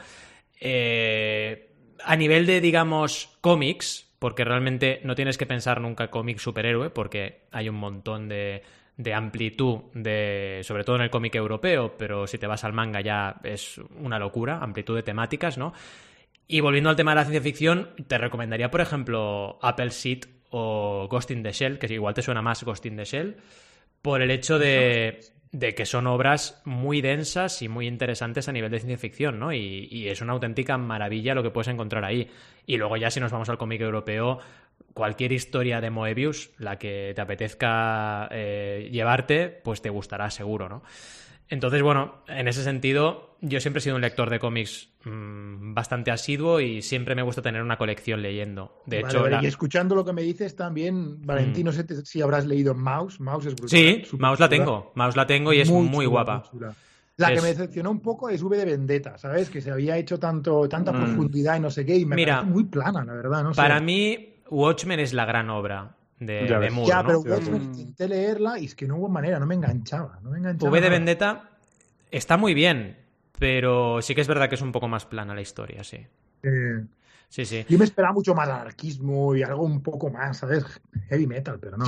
[0.59, 1.71] Eh,
[2.05, 7.47] a nivel de, digamos, cómics, porque realmente no tienes que pensar nunca cómic superhéroe, porque
[7.51, 8.61] hay un montón de
[8.97, 13.01] de amplitud, de, sobre todo en el cómic europeo, pero si te vas al manga
[13.01, 15.73] ya es una locura, amplitud de temáticas, ¿no?
[16.47, 21.07] Y volviendo al tema de la ciencia ficción, te recomendaría, por ejemplo, Apple Seed o
[21.09, 23.37] Ghost in the Shell, que igual te suena más Ghost in the Shell,
[24.01, 28.69] por el hecho de, de que son obras muy densas y muy interesantes a nivel
[28.69, 29.53] de ciencia ficción, ¿no?
[29.53, 32.29] Y, y, es una auténtica maravilla lo que puedes encontrar ahí.
[32.67, 34.39] Y luego ya si nos vamos al cómic europeo,
[34.93, 40.83] cualquier historia de Moebius, la que te apetezca eh, llevarte, pues te gustará seguro, ¿no?
[41.49, 46.09] Entonces, bueno, en ese sentido, yo siempre he sido un lector de cómics mm, bastante
[46.09, 48.81] asiduo y siempre me gusta tener una colección leyendo.
[48.85, 51.65] De hecho, y escuchando lo que me dices también, Valentín, mm.
[51.67, 53.19] no sé si habrás leído Mouse.
[53.19, 53.69] Mouse es brutal.
[53.69, 54.93] Sí, Mouse la tengo.
[54.95, 56.43] Mouse la tengo y es muy, guapa.
[57.17, 59.49] La que me decepcionó un poco es V de Vendetta, ¿sabes?
[59.51, 61.03] Que se había hecho tanto, tanta mm.
[61.03, 63.43] profundidad y no sé qué, y me Mira, muy plana, la verdad.
[63.43, 68.07] No para mí, Watchmen es la gran obra de, de Moore, Ya, pero Watchmen intenté
[68.07, 70.19] leerla y es que no hubo manera, no me enganchaba.
[70.21, 71.49] No me enganchaba v de Vendetta
[72.11, 72.97] está muy bien,
[73.39, 76.05] pero sí que es verdad que es un poco más plana la historia, sí.
[77.29, 77.65] sí, sí.
[77.67, 80.63] Yo me esperaba mucho más anarquismo y algo un poco más, ¿sabes?
[81.09, 81.85] Heavy metal, pero no.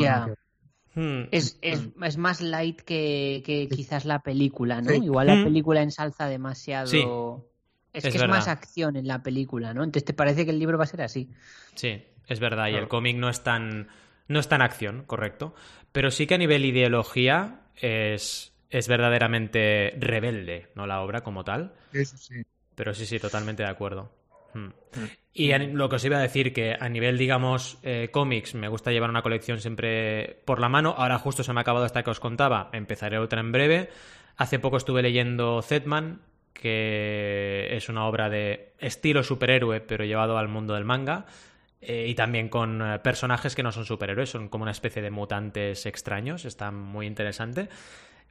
[0.96, 1.28] Hmm.
[1.32, 4.94] es, es, más light que, que quizás la película, ¿no?
[4.94, 5.44] Igual la hmm.
[5.44, 7.46] película ensalza demasiado.
[7.92, 9.84] Es, que es más acción en la película, ¿no?
[9.84, 11.30] Entonces te parece que el libro va a ser así.
[11.76, 12.70] Sí, es verdad.
[12.70, 13.88] Y el cómic no es tan.
[14.28, 15.54] No es tan acción, correcto.
[15.92, 20.88] Pero sí que a nivel ideología es, es verdaderamente rebelde, ¿no?
[20.88, 21.74] La obra como tal.
[21.94, 22.44] Eso sí.
[22.74, 24.12] Pero sí, sí, totalmente de acuerdo.
[24.54, 24.70] Hmm.
[25.34, 28.92] Y lo que os iba a decir, que a nivel, digamos, eh, cómics, me gusta
[28.92, 30.96] llevar una colección siempre por la mano.
[30.98, 33.90] Ahora justo se me ha acabado esta que os contaba, empezaré otra en breve.
[34.38, 36.22] Hace poco estuve leyendo Zetman,
[36.54, 41.26] que es una obra de estilo superhéroe, pero llevado al mundo del manga.
[41.88, 45.12] Eh, y también con eh, personajes que no son superhéroes, son como una especie de
[45.12, 47.70] mutantes extraños, está muy interesante.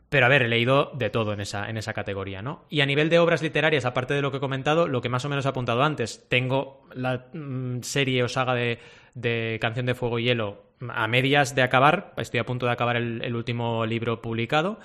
[0.09, 2.65] Pero a ver, he leído de todo en esa, en esa categoría, ¿no?
[2.69, 5.25] Y a nivel de obras literarias, aparte de lo que he comentado, lo que más
[5.25, 8.79] o menos he apuntado antes, tengo la mm, serie o saga de,
[9.15, 12.97] de, Canción de Fuego y Hielo a medias de acabar, estoy a punto de acabar
[12.97, 14.79] el último libro publicado,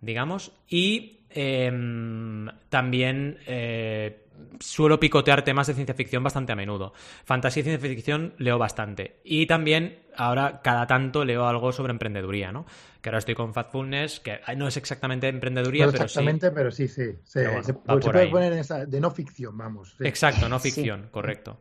[0.00, 4.24] digamos, y Em, también eh,
[4.60, 6.92] suelo picotear temas de ciencia ficción bastante a menudo.
[7.24, 9.20] Fantasía y ciencia ficción leo bastante.
[9.24, 12.66] Y también ahora cada tanto leo algo sobre emprendeduría, ¿no?
[13.00, 16.88] Que ahora estoy con Fatfulness, que no es exactamente emprendeduría, no pero exactamente, pero sí,
[16.88, 17.16] sí.
[17.24, 19.94] Se, puede poner en esa, de no ficción, vamos.
[20.00, 21.60] Exacto, no ficción, correcto.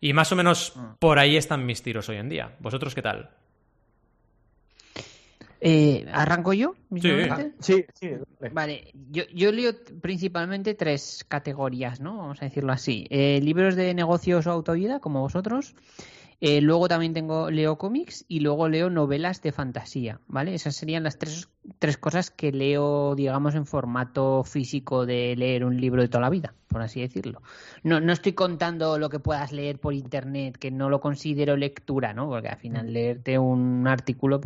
[0.00, 0.96] Y más o menos ah.
[0.98, 2.56] por ahí están mis tiros hoy en día.
[2.58, 3.30] ¿Vosotros qué tal?
[5.64, 6.74] Eh, ¿Arranco yo?
[7.60, 8.10] Sí, sí,
[8.50, 12.18] Vale, yo, yo, leo principalmente tres categorías, ¿no?
[12.18, 13.06] Vamos a decirlo así.
[13.10, 15.76] Eh, libros de negocios o autoayuda, como vosotros.
[16.40, 20.52] Eh, luego también tengo leo cómics y luego leo novelas de fantasía, ¿vale?
[20.52, 21.48] Esas serían las tres,
[21.78, 26.30] tres cosas que leo, digamos, en formato físico de leer un libro de toda la
[26.30, 27.40] vida, por así decirlo.
[27.84, 32.14] No, no estoy contando lo que puedas leer por internet, que no lo considero lectura,
[32.14, 32.28] ¿no?
[32.28, 32.90] Porque al final mm.
[32.90, 34.40] leerte un artículo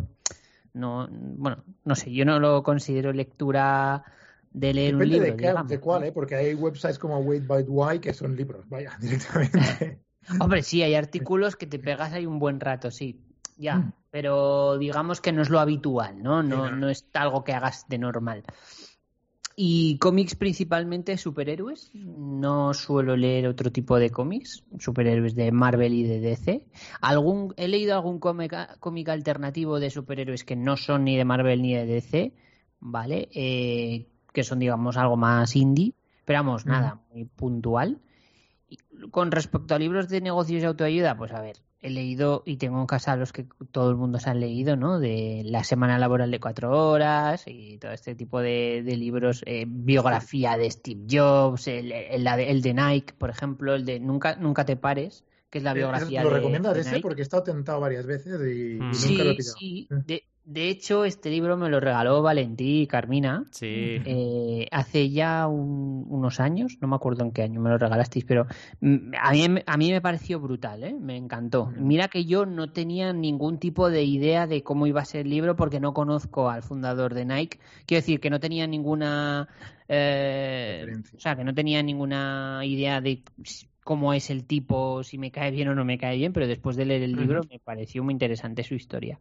[0.77, 4.03] no, bueno, no sé, yo no lo considero lectura
[4.51, 5.35] de leer un libro.
[5.35, 6.11] De, de cuál, ¿eh?
[6.11, 9.99] Porque hay websites como Wait by Why que son libros, vaya, directamente.
[10.39, 13.21] Hombre, sí, hay artículos que te pegas ahí un buen rato, sí,
[13.55, 13.93] ya, mm.
[14.11, 16.43] pero digamos que no es lo habitual, ¿no?
[16.43, 18.43] No, no es algo que hagas de normal.
[19.59, 21.89] Y cómics principalmente superhéroes.
[21.95, 26.67] No suelo leer otro tipo de cómics, superhéroes de Marvel y de DC.
[27.01, 31.73] Algún, he leído algún cómic, alternativo de superhéroes que no son ni de Marvel ni
[31.73, 32.35] de DC,
[32.79, 33.29] ¿vale?
[33.33, 35.95] Eh, que son, digamos, algo más indie.
[36.23, 37.99] Pero vamos, nada, muy puntual.
[39.09, 42.79] con respecto a libros de negocios y autoayuda, pues a ver, he leído y tengo
[42.79, 44.99] en casa los que todo el mundo se ha leído, ¿no?
[44.99, 50.57] De la semana laboral de cuatro horas y todo este tipo de, libros, eh, biografía
[50.57, 55.23] de Steve Jobs, el, el, de Nike, por ejemplo, el de Nunca, nunca te pares,
[55.49, 56.99] que es la eh, biografía ¿Lo recomiendas ese?
[56.99, 58.91] Porque he estado tentado varias veces y, mm.
[59.09, 59.57] nunca lo he pillado.
[59.57, 60.23] Sí, De
[60.55, 63.43] hecho, este libro me lo regaló Valentí y Carmina.
[63.51, 63.65] Sí.
[64.05, 68.23] Eh, hace ya un- unos años, no me acuerdo en qué año me lo regalasteis,
[68.23, 68.47] pero
[68.79, 70.95] mm, a mí, a mí me pareció brutal, ¿eh?
[70.99, 71.71] me encantó.
[71.77, 75.29] Mira que yo no tenía ningún tipo de idea de cómo iba a ser el
[75.31, 77.59] libro porque no conozco al fundador de Nike.
[77.85, 79.49] Quiero decir que no tenía ninguna.
[79.89, 83.21] eh, o sea, que no tenía ninguna idea de
[83.83, 86.75] cómo es el tipo, si me cae bien o no me cae bien, pero después
[86.75, 89.17] de leer el libro me pareció muy interesante su historia.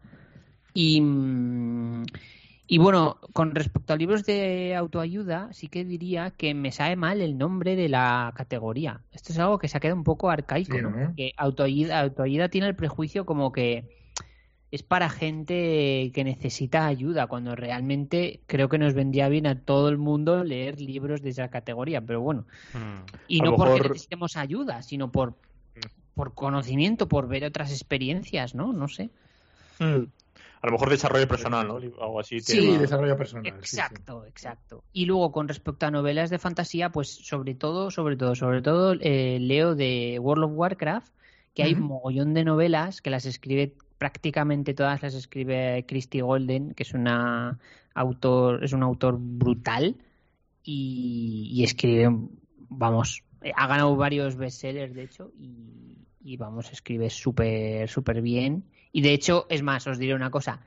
[0.76, 1.02] Y,
[2.66, 7.22] y bueno, con respecto a libros de autoayuda, sí que diría que me sabe mal
[7.22, 9.00] el nombre de la categoría.
[9.10, 10.90] Esto es algo que se ha quedado un poco arcaico, Sí, ¿no?
[10.90, 11.14] ¿no?
[11.16, 13.96] Que autoayuda, autoayuda tiene el prejuicio como que
[14.70, 19.88] es para gente que necesita ayuda, cuando realmente creo que nos vendría bien a todo
[19.88, 22.44] el mundo leer libros de esa categoría, pero bueno.
[22.74, 23.14] Mm.
[23.28, 25.34] Y A no porque necesitemos ayuda, sino por,
[26.14, 28.74] por conocimiento, por ver otras experiencias, ¿no?
[28.74, 29.08] No sé.
[29.78, 30.04] Mm.
[30.66, 31.76] A lo mejor desarrollo personal, ¿no?
[31.76, 32.40] Algo así.
[32.40, 33.52] Sí, tema- desarrollo personal.
[33.62, 33.76] sí, sí.
[33.76, 34.82] Exacto, exacto.
[34.92, 38.94] Y luego con respecto a novelas de fantasía, pues sobre todo, sobre todo, sobre todo
[38.98, 41.12] eh, leo de World of Warcraft,
[41.54, 46.74] que hay un mogollón de novelas que las escribe prácticamente todas las escribe Christy Golden,
[46.74, 47.60] que es una
[47.94, 49.94] autor, es un autor brutal
[50.64, 52.10] y, y escribe,
[52.68, 58.64] vamos, eh, ha ganado varios bestsellers de hecho y, y vamos, escribe súper, súper bien.
[58.96, 60.60] Y de hecho, es más, os diré una cosa,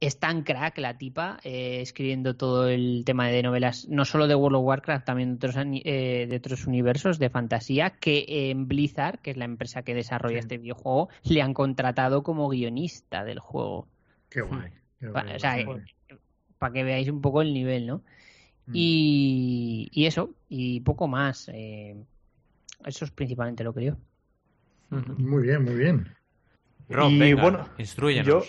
[0.00, 4.34] es tan crack la tipa eh, escribiendo todo el tema de novelas, no solo de
[4.34, 8.68] World of Warcraft, también de otros, ani- eh, de otros universos de fantasía, que en
[8.68, 10.40] Blizzard, que es la empresa que desarrolla Sí.
[10.40, 13.88] este videojuego, le han contratado como guionista del juego.
[14.28, 14.70] Qué guay.
[14.98, 15.80] qué Pa- guay, o sea, guay.
[16.58, 18.02] para que veáis un poco el nivel, ¿no?
[18.66, 18.72] Mm.
[18.74, 21.48] Y, y eso, y poco más.
[21.50, 21.96] eh,
[22.84, 23.96] eso es principalmente lo que yo.
[24.90, 25.12] Ujú.
[25.18, 26.06] Muy bien, muy bien.
[26.90, 28.26] Rob, Y venga, bueno, instrúyenos.
[28.26, 28.44] yo-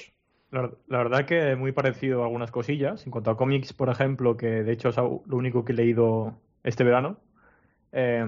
[0.51, 3.06] La, la verdad que muy parecido a algunas cosillas.
[3.06, 6.34] En cuanto a cómics, por ejemplo, que de hecho es lo único que he leído
[6.63, 7.17] este verano.
[7.93, 8.25] Eh,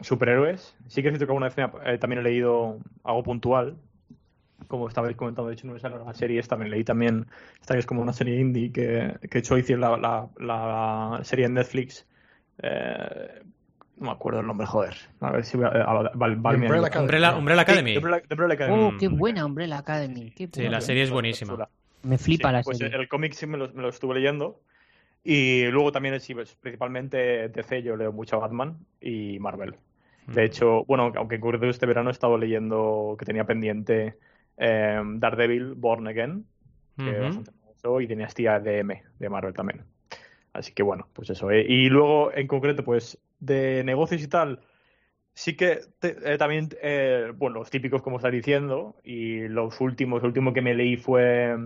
[0.00, 0.76] superhéroes.
[0.88, 3.76] Sí que es cierto que alguna vez me eh, también he leído algo puntual.
[4.68, 6.46] Como estabais comentando, de hecho, no salen las series.
[6.48, 7.26] También leí también.
[7.60, 11.20] Esta que es como una serie indie que, que he hecho hice la, la, la
[11.24, 12.06] serie en Netflix.
[12.62, 13.42] Eh,
[14.00, 14.94] no me acuerdo el nombre, joder.
[15.20, 15.68] A ver si voy a.
[15.68, 16.86] a- a- Val- Val me Umbrella.
[16.88, 17.04] Academy.
[17.04, 17.90] Umbrella, Umbrella Academy.
[17.92, 18.82] Sí, Umbrella- Umbrella Academy.
[18.82, 18.98] Oh, Mm.
[18.98, 20.30] qué buena Umbrella Academy.
[20.32, 21.68] Qué Sí, la serie es buenísima.
[22.02, 22.96] Me flipa Sí, la pues serie.
[22.98, 24.60] el cómic sí me lo, me lo estuve leyendo.
[25.22, 29.74] Y luego también, sí, pues, principalmente DC, yo leo mucho Batman y Marvel.
[30.26, 30.44] De Mm.
[30.46, 34.16] hecho, bueno, aunque en concreto este verano he estado leyendo que tenía pendiente
[34.62, 36.44] eh, Daredevil, Born Again,
[36.96, 37.22] que Ujú.
[37.22, 39.84] bastante me gustó, y Dinastía DM de Marvel también.
[40.52, 41.50] Así que bueno, pues eso.
[41.50, 41.64] eh.
[41.68, 44.60] Y luego, en concreto, pues de negocios y tal,
[45.34, 50.22] sí que te- eh, también, eh, bueno, los típicos como estás diciendo, y los últimos,
[50.22, 51.56] el último que me leí fue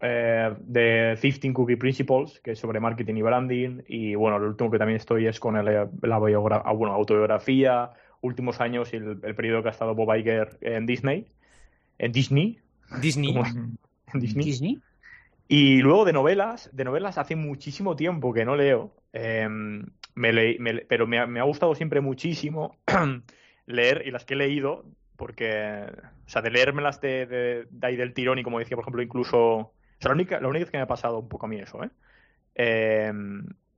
[0.00, 4.70] eh, de 15 Cookie Principles, que es sobre marketing y branding, y bueno, el último
[4.70, 7.90] que también estoy es con el, la ah, bueno, autobiografía,
[8.22, 11.26] últimos años y el, el periodo que ha estado Bob Iger en Disney,
[11.98, 12.58] en Disney,
[13.00, 13.34] Disney.
[14.14, 14.44] Disney.
[14.44, 14.78] Disney.
[15.48, 19.48] Y luego de novelas, de novelas hace muchísimo tiempo que no leo, eh,
[20.14, 22.78] me leí- me le- pero me ha, me ha gustado siempre muchísimo
[23.66, 24.84] leer y las que he leído,
[25.16, 25.86] porque,
[26.26, 29.02] o sea, de leérmelas de, de, de ahí del tirón y como decía, por ejemplo,
[29.02, 31.48] incluso, o sea, la única, la única vez que me ha pasado un poco a
[31.48, 31.90] mí eso, ¿eh?
[32.54, 33.12] Eh,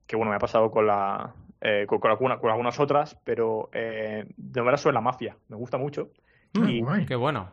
[0.06, 3.70] que bueno, me ha pasado con la, eh, con, con alguna- con algunas otras, pero
[3.72, 6.10] eh, de novelas sobre la mafia, me gusta mucho.
[6.54, 7.06] Ah, Y- guay.
[7.06, 7.50] Qué bueno.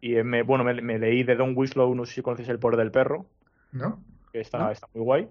[0.00, 2.76] Y me, bueno, me, me leí de Don Winslow, no sé si conoces El poder
[2.78, 3.26] del perro,
[3.72, 4.02] ¿No?
[4.32, 4.70] que está, ¿No?
[4.70, 5.28] está muy guay.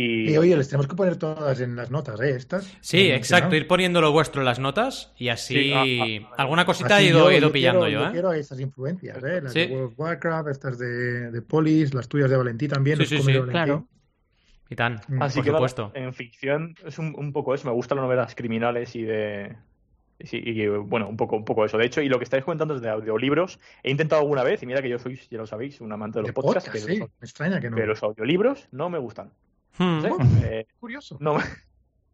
[0.00, 2.30] Y, Y oye, les tenemos que poner todas en las notas, ¿eh?
[2.30, 2.72] Estas.
[2.80, 3.56] Sí, exacto.
[3.56, 5.54] Ir poniendo lo vuestro en las notas y así.
[5.54, 5.72] Sí,
[6.22, 8.12] ah, ah, Alguna cosita Así he ido, yo- he ido yo pillando quiero, yo, ¿eh?
[8.12, 9.40] quiero esas influencias, ¿eh?
[9.42, 9.60] Las Sí.
[9.60, 12.96] de World of Warcraft, estas de, de Polis, las tuyas de Valentí también.
[12.98, 13.32] Sí, los sí, sí.
[13.32, 13.50] Valentí.
[13.52, 13.88] Claro.
[14.70, 15.00] Y tan.
[15.08, 15.22] Mm.
[15.22, 15.90] Así por que supuesto.
[15.94, 17.66] en ficción es un, un poco eso.
[17.66, 19.56] Me gustan las novelas criminales y de.
[20.18, 21.78] y sí, y, bueno, un poco, un poco eso.
[21.78, 23.58] De hecho, y lo que estáis comentando es de audiolibros.
[23.82, 26.22] He intentado alguna vez, y mira que yo soy, ya lo sabéis, un amante de
[26.22, 27.00] los De podcasts, podcast, pero, sí.
[27.00, 27.76] los, Me extraña que no.
[27.76, 29.30] pero los audiolibros no me gustan.
[29.78, 30.00] Hmm.
[30.02, 30.08] ¿sí?
[30.44, 31.16] Eh, Curioso.
[31.20, 31.42] no me-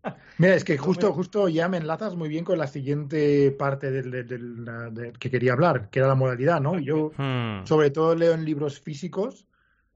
[0.39, 0.77] Mira, es que
[1.09, 4.91] justo, justo ya me enlazas muy bien con la siguiente parte del, del- del- la-
[4.91, 6.79] del que quería hablar, que era la modalidad, ¿no?
[6.79, 7.65] Yo, Hmm.
[7.65, 9.47] sobre todo, leo en libros físicos,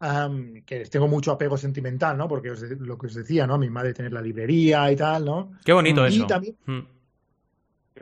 [0.00, 2.28] am, que les tengo mucho apego sentimental, ¿no?
[2.28, 3.58] Porque os de- lo que os decía, ¿no?
[3.58, 5.52] Mi madre tener la librería y tal, ¿no?
[5.64, 6.26] Qué bonito Y eso.
[6.26, 6.80] también- Hmm.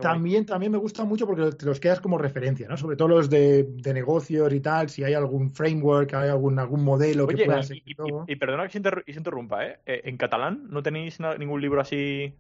[0.03, 2.77] También, también me gusta mucho porque te los quedas como referencia, ¿no?
[2.77, 6.83] Sobre todo los de, de negocios y tal, si hay algún framework, hay algún, algún
[6.85, 7.97] modelo que Oye, puedas y, seguir.
[8.05, 9.79] y- y- y perdona que se, inter- y se interrumpa, ¿eh?
[9.87, 12.35] Eh, En catalán no tenéis ningún libro así.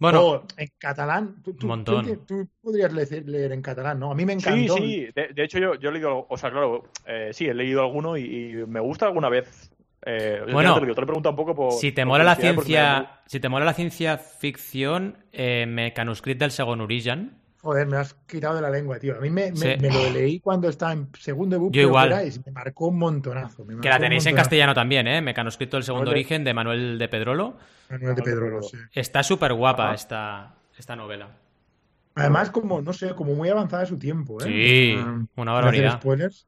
[0.00, 1.42] Bueno, O en catalán.
[1.42, 2.04] Tú, montón.
[2.04, 4.12] tú- tú podrías leer, leer en catalán, ¿no?
[4.12, 4.76] A mí me encantó.
[4.76, 5.08] Sí, sí.
[5.14, 8.16] De, de hecho, yo, yo he leído, o sea, claro, eh, sí, he leído alguno
[8.16, 9.67] y, y me gusta alguna vez.
[10.10, 11.72] Eh, Bueno, te lo digo, te lo he preguntado un poco por.
[11.72, 16.40] si te por mola la porque ciencia, si te mola la ciencia ficción, eh, Mecanuscript
[16.40, 17.34] del Segon Origen.
[17.60, 19.16] Joder, me has quitado de la lengua, tío.
[19.16, 19.68] A mí me, me- Sí.
[19.80, 22.06] me lo leí cuando estaba en segundo de Yo igual.
[22.12, 23.64] era, y me marcó un montonazo.
[23.66, 25.20] me Que la tenéis en castellano también, ¿eh?
[25.20, 26.10] Mecanuscrito del Segundo.
[26.10, 27.58] Origen de Manuel de Pedrolo.
[27.90, 28.78] Manuel de Pedrolo, sí.
[28.94, 31.28] Está súper guapa esta, esta novela.
[32.14, 34.44] Además, como, no sé, como muy avanzada su tiempo, ¿eh?
[34.44, 36.00] Sí, Ah, una barbaridad.
[36.00, 36.46] spoilers.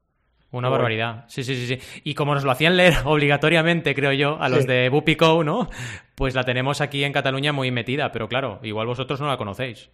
[0.52, 1.24] Una barbaridad.
[1.28, 2.00] Sí, sí, sí, sí.
[2.02, 4.66] Y como nos lo hacían leer obligatoriamente, creo yo, a los Sí.
[4.68, 5.68] de Bupico, ¿no?
[6.16, 9.90] Pues la tenemos aquí en Cataluña muy metida, pero claro, igual vosotros no la conocéis.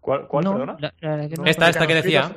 [0.00, 0.76] ¿Cuál, cuál No, perdona?
[0.78, 1.44] la- la que no.
[1.46, 2.32] Esta- esta que decía.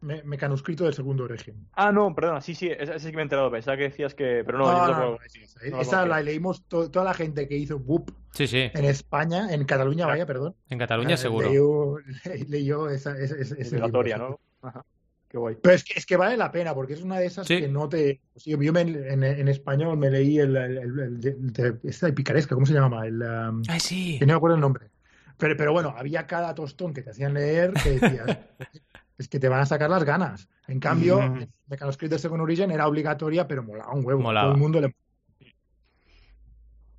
[0.00, 1.68] Me- Mecanuscrito del segundo origen.
[1.74, 3.52] Ah, no, perdona, sí, sí, esa, esa sí que me he enterado.
[3.52, 4.42] Pensaba que decías que.
[4.44, 7.56] Pero no, No, yo no, no, esa, esa la leímos to- toda la gente que
[7.56, 8.68] hizo BUP Sí, sí.
[8.74, 10.56] en España, en Cataluña, vaya, perdón.
[10.70, 11.48] En Cataluña Eh, seguro.
[11.48, 11.98] Leyó,
[12.48, 14.02] leyó esa, esa- ese- ese libro.
[14.18, 14.40] ¿no?
[14.68, 14.84] Ajá.
[15.32, 15.56] Qué guay.
[15.62, 17.58] Pero es que, es que vale la pena, porque es una de esas Sí.
[17.58, 18.20] que no te.
[18.44, 21.20] yo me- en, en español me leí el, el, el-
[21.52, 23.06] de, esta de picaresca, ¿cómo se llamaba?
[23.06, 24.18] El, um, Ay, sí.
[24.18, 24.90] que no me acuerdo el nombre.
[25.38, 28.38] Pero, pero bueno, había cada tostón que te hacían leer que decías,
[29.18, 30.48] es que te van a sacar las ganas.
[30.68, 31.46] En cambio, Mm.
[31.68, 34.20] Mechanoscript de Second Origin era obligatoria, pero molaba un huevo.
[34.20, 34.48] Molaba.
[34.48, 34.94] Todo el mundo le.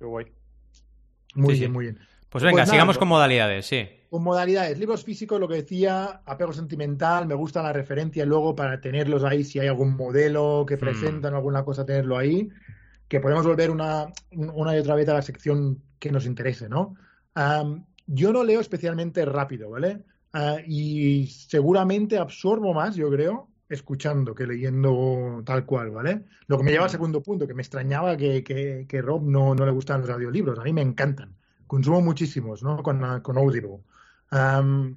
[0.00, 0.26] Qué guay.
[1.36, 1.72] Muy Sí, bien, sí.
[1.72, 1.98] muy bien.
[2.28, 3.88] Pues venga, Pues nada, sigamos pues- con modalidades, sí.
[4.14, 8.80] Con modalidades, libros físicos, lo que decía, apego sentimental, me gusta la referencia luego para
[8.80, 10.78] tenerlos ahí, si hay algún modelo que Hmm.
[10.78, 12.48] presentan alguna cosa, tenerlo ahí,
[13.08, 16.94] que podemos volver una, una y otra vez a la sección que nos interese, ¿no?
[17.34, 20.04] Am, yo no leo especialmente rápido, ¿vale?
[20.32, 26.22] Ah, y seguramente absorbo más, yo creo, escuchando que leyendo tal cual, ¿vale?
[26.46, 29.56] Lo que me lleva al segundo punto, que me extrañaba que, que, que Rob no,
[29.56, 31.34] no le gustan los audiolibros, a mí me encantan
[31.66, 32.82] consumo muchísimos, ¿no?
[32.82, 33.80] Con, con Audible.
[34.30, 34.96] Am,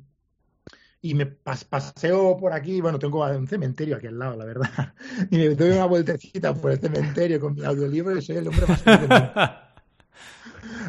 [1.01, 4.93] y me pas- paseo por aquí, bueno, tengo un cementerio aquí al lado, la verdad.
[5.31, 8.65] Y me doy una vueltecita por el cementerio con mi audiolibro y soy el hombre
[8.67, 8.83] más.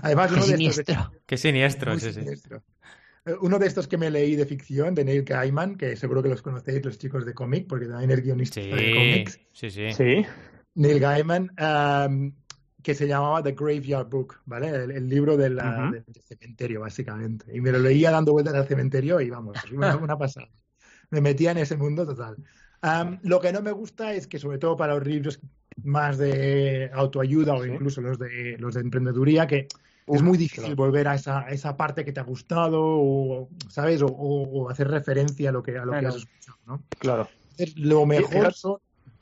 [0.02, 1.12] Además, Qué uno de estos de- siniestro.
[1.26, 2.12] Qué siniestro, sí, sí.
[2.14, 2.62] siniestro.
[3.42, 6.40] Uno de estos que me leí de ficción, de Neil Gaiman, que seguro que los
[6.40, 9.40] conocéis los chicos de cómic, porque también es guionista de Sí, cómics.
[9.52, 9.92] sí, sí.
[9.92, 10.26] Sí.
[10.76, 12.32] Neil Gaiman, am,
[12.82, 14.68] que se llamaba The Graveyard Book, ¿vale?
[14.68, 15.92] El, el libro de la- Ujú.
[15.94, 17.44] del cementerio, básicamente.
[17.54, 20.48] Y me lo leía dando vueltas al cementerio y vamos, una, una pasada.
[21.10, 22.36] Me metía en ese mundo total.
[22.80, 25.40] Am, lo que no me gusta es que, sobre todo para los libros
[25.82, 27.70] más de autoayuda o Sí.
[27.70, 29.68] incluso los de, los de emprendeduría, que es
[30.06, 30.76] Uf, muy difícil claro.
[30.76, 34.00] volver a esa, a esa parte que te ha gustado o, ¿sabes?
[34.02, 36.82] O, o- o hacer referencia a lo que, a lo que has escuchado, ¿no?
[36.98, 37.28] Claro.
[37.58, 38.78] Entonces, lo mejor son.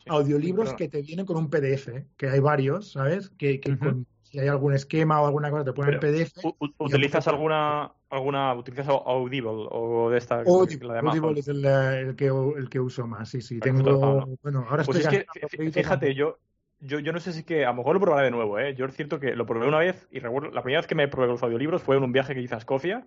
[0.09, 2.07] Audiolibros que te vienen con un PDF, ¿eh?
[2.16, 3.31] que hay varios, ¿sabes?
[3.31, 6.40] Que, que con- si hay algún esquema o alguna cosa te ponen Pero, PDF.
[6.79, 11.25] ¿Utilizas alguna, alguna, utilizas Audible o de esta, Audible, la de Amazon?
[11.25, 13.61] Audible es el, el que, el que uso más, sí, sí.
[13.61, 16.38] Tengo, bueno, ahora Pues es estoy que, fí- créditos fíjate, yo,
[16.80, 18.74] yo, yo no sé si que a lo mejor lo probaré de nuevo, ¿eh?
[18.74, 21.08] Yo es cierto que lo probé una vez y recuerdo, la primera vez que me
[21.08, 23.04] probé los audiolibros fue en un viaje que hice a Escocia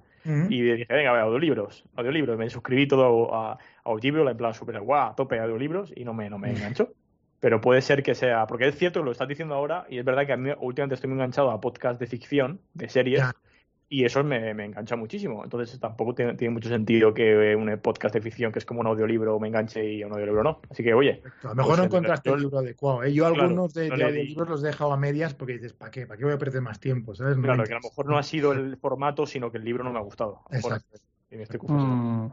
[0.49, 2.37] y dije, venga, a ver, audiolibros, audiolibros.
[2.37, 6.13] Me suscribí todo a, a Audible, en plan súper guau, a tope audiolibros y no
[6.13, 6.89] me, no me enganchó.
[7.39, 10.03] Pero puede ser que sea, porque es cierto que lo estás diciendo ahora y es
[10.03, 13.33] verdad que a mí últimamente estoy muy enganchado a podcast de ficción, de series, Ya.
[13.91, 15.43] Y eso me, me engancha muchísimo.
[15.43, 18.87] Entonces tampoco tiene, tiene mucho sentido que un podcast de ficción que es como un
[18.87, 20.61] audiolibro me enganche y un audiolibro no.
[20.69, 23.03] Así que, oye, A lo mejor Pues no el- encontraste yo- el libro adecuado.
[23.03, 23.13] ¿eh?
[23.13, 24.09] Yo Claro, algunos de, no de di.
[24.09, 26.05] audiolibros los he dejado a medias porque dices, ¿para qué?
[26.05, 27.15] ¿Para qué voy a perder más tiempo?
[27.15, 27.35] ¿sabes?
[27.37, 29.83] No claro, que a lo mejor no ha sido el formato, sino que el libro
[29.83, 30.41] no me ha gustado.
[30.51, 30.97] Mejor Exacto.
[31.31, 31.57] en este.
[31.59, 32.31] Mm,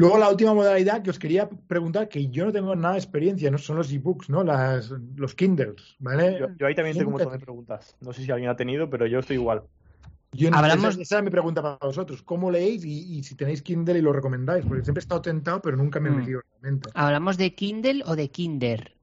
[0.00, 3.50] Luego la última modalidad que os quería preguntar, que yo no tengo nada de experiencia,
[3.50, 4.42] no son los ebooks, ¿no?
[4.42, 6.38] Las, los Kindles, ¿vale?
[6.40, 7.94] Yo, yo ahí también tengo un montón de preguntas.
[8.00, 9.62] No sé si alguien ha tenido, pero yo estoy igual.
[10.32, 12.22] Yo no- Hablamos- esa, esa mi pregunta para vosotros.
[12.22, 14.64] ¿Cómo leéis y, y si tenéis Kindle y lo recomendáis?
[14.64, 16.16] Porque siempre he estado tentado, pero nunca me he Mm.
[16.16, 16.88] metido realmente.
[16.94, 18.96] ¿Hablamos de Kindle o de Kinder?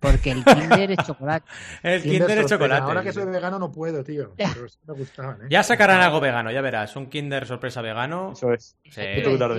[0.00, 1.46] Porque el Kinder es chocolate.
[1.84, 2.48] El Kinder Kinder de sorpresa.
[2.56, 2.82] chocolate.
[2.82, 4.32] Ahora que soy vegano no puedo, tío.
[4.36, 5.46] Pero sí me gustaban, ¿eh?
[5.50, 6.96] Ya sacarán algo vegano, ya verás.
[6.96, 8.32] Un Kinder sorpresa vegano.
[8.32, 8.74] Eso es.
[8.84, 8.90] Sí.
[8.96, 9.54] Te Poquito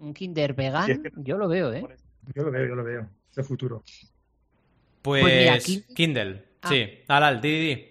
[0.00, 1.84] Un Kinder vegano, Sí, es que- yo lo veo, ¿eh?
[2.34, 3.08] Yo lo veo, yo lo veo.
[3.30, 3.82] Es el futuro.
[5.02, 6.44] Pues, Pues mira, aquí- Kindle.
[6.62, 6.68] Ah.
[6.68, 6.88] Sí.
[7.08, 7.86] Alal, di, di, di.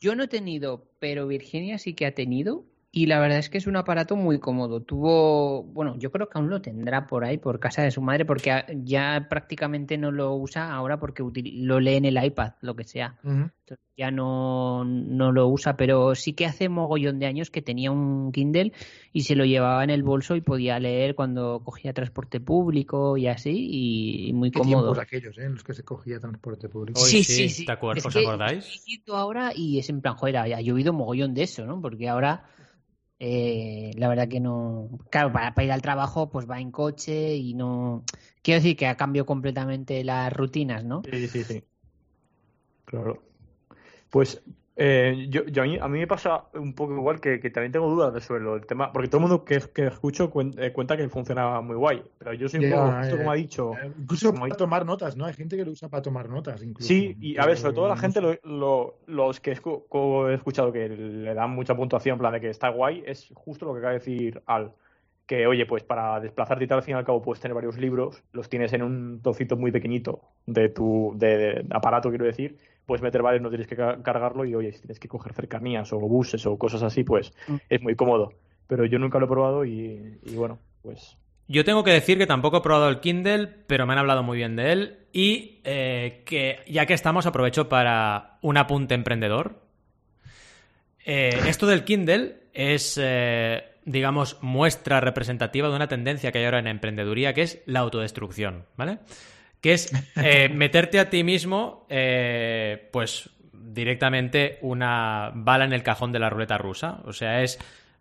[0.00, 2.64] Yo no he tenido, pero Virginia sí que ha tenido.
[2.96, 4.80] Y la verdad es que es un aparato muy cómodo.
[4.80, 8.24] Tuvo, bueno, yo creo que aún lo tendrá por ahí, por casa de su madre,
[8.24, 12.84] porque ya prácticamente no lo usa ahora porque lo lee en el iPad, lo que
[12.84, 13.18] sea.
[13.24, 17.90] Entonces ya no, no lo usa, pero sí que hace mogollón de años que tenía
[17.90, 18.72] un Kindle
[19.12, 23.26] y se lo llevaba en el bolso y podía leer cuando cogía transporte público y
[23.26, 25.00] así, y, muy ¿Qué cómodo.
[25.00, 25.46] aquellos, ¿eh?
[25.46, 27.00] En los que se cogía transporte público.
[27.00, 27.66] Sí, sí, sí.
[27.66, 28.06] ¿Te acuerdas?
[28.06, 28.84] ¿Os acordáis?
[29.08, 31.80] ahora y es en plan, joder, ha llovido mogollón de eso, ¿no?
[31.80, 32.44] Porque ahora
[33.18, 34.88] eh, la verdad que no.
[35.10, 38.04] Claro, para, ir al trabajo, pues va en coche y no.
[38.42, 41.02] Quiero decir que ha cambiado completamente las rutinas, ¿no?
[41.10, 41.64] Sí, sí, sí.
[42.84, 43.22] Claro.
[44.10, 44.42] Pues
[44.76, 48.52] eh, yo, a, mí, me pasa un poco igual que, también tengo dudas de sobre
[48.52, 52.02] el tema, porque todo el mundo que, que escucho eh, cuenta que funciona muy guay,
[52.18, 53.72] pero yo soy un poco, esto como ha dicho...
[53.74, 55.26] Eh, incluso para tomar notas, ¿no?
[55.26, 56.62] Hay gente que lo usa para tomar notas.
[56.62, 56.88] Incluso.
[56.88, 61.50] Sí, y a ver, sobre todo la gente, los que he escuchado que le dan
[61.50, 64.42] mucha puntuación, en plan de que está guay, es justo lo que acaba de decir
[64.46, 64.72] Al
[65.26, 67.78] que oye, pues para desplazarte y tal, al fin y al cabo puedes tener varios
[67.78, 73.02] libros, los tienes en un trocito muy pequeñito de tu de, aparato, quiero decir, puedes
[73.02, 76.44] meter varios, no tienes que cargarlo y oye, si tienes que coger cercanías o buses
[76.46, 77.56] o cosas así, pues mm.
[77.68, 78.32] es muy cómodo.
[78.66, 81.16] Pero yo nunca lo he probado y, bueno, pues...
[81.46, 84.38] Yo tengo que decir que tampoco he probado el Kindle, pero me han hablado muy
[84.38, 89.60] bien de él y eh, que ya que estamos aprovecho para un apunte emprendedor.
[91.04, 92.98] Eh, esto del Kindle es...
[93.02, 97.80] Eh, digamos, muestra representativa de una tendencia que hay ahora en emprendeduría, que es la
[97.80, 98.98] autodestrucción, ¿vale?
[99.64, 106.12] Que es eh, meterte a ti mismo, eh, pues directamente una bala en el cajón
[106.12, 107.00] de la ruleta rusa.
[107.06, 107.58] O sea, es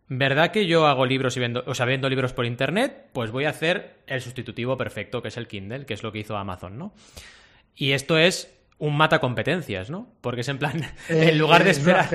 [0.09, 3.45] verdad que yo hago libros y vendo, o sea, vendo libros por internet, pues voy
[3.45, 6.77] a hacer el sustitutivo perfecto, que es el Kindle, que es lo que hizo Amazon,
[6.77, 6.93] ¿no?
[7.77, 10.09] Y esto es un mata competencias, ¿no?
[10.19, 12.09] Porque es en plan, en lugar de esperar.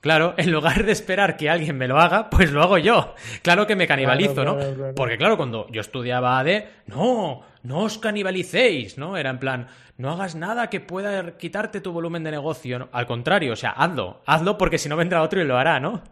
[0.00, 3.14] Claro, en lugar de esperar que alguien me lo haga, pues lo hago yo.
[3.40, 4.58] Claro que me canibalizo, ¿no?
[4.96, 9.16] Porque claro, cuando yo estudiaba AD, no, no os canibalicéis, ¿no?
[9.16, 12.88] Era en plan, no hagas nada que pueda quitarte tu volumen de negocio.
[12.92, 16.02] Al contrario, o sea, hazlo, hazlo porque si no vendrá otro y lo hará, ¿no?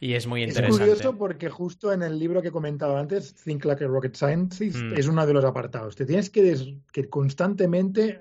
[0.00, 0.70] Y es muy interesante.
[0.70, 4.16] Es curioso porque justo en el libro que he comentado antes, Think Like a Rocket
[4.16, 4.94] Scientist, mm.
[4.96, 5.94] es uno de los apartados.
[5.94, 8.18] Te tienes que, que constantemente.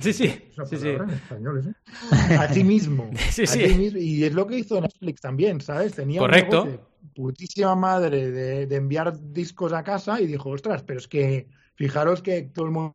[0.00, 0.28] Sí, sí.
[0.64, 0.88] sí, sí.
[0.88, 2.36] En español, ¿eh?
[2.38, 3.10] A ti mismo.
[3.30, 3.92] Sí, sí.
[3.96, 5.94] Y es lo que hizo Netflix también, ¿sabes?
[5.94, 6.64] Tenía Correcto.
[6.64, 6.80] Un
[7.14, 12.22] putísima madre de, de enviar discos a casa y dijo, ostras, pero es que fijaros
[12.22, 12.94] que todo el mundo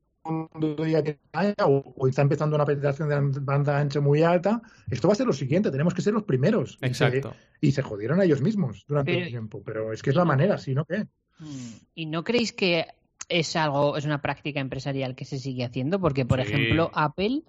[0.88, 1.20] ya tiene
[1.66, 5.34] o, está empezando una penetración de banda ancha muy alta, esto va a ser lo
[5.34, 6.78] siguiente, tenemos que ser los primeros.
[6.82, 7.34] Exacto.
[7.60, 10.58] Y se, jodieron a ellos mismos durante un tiempo, pero es que es la manera,
[10.58, 11.08] si no, ¿qué?
[11.40, 11.74] Mm.
[11.96, 12.88] ¿Y no creéis que
[13.30, 16.00] es algo, es una práctica empresarial que se sigue haciendo?
[16.00, 17.44] Porque, por ejemplo, Apple...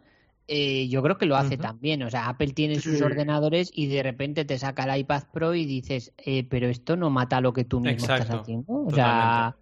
[0.47, 2.03] Eh, yo creo que lo hace también.
[2.03, 5.65] O sea, Apple tiene sus ordenadores y de repente te saca el iPad Pro y
[5.65, 8.85] dices, eh, pero esto no mata lo que tú mismo estás haciendo.
[8.85, 9.57] O sea,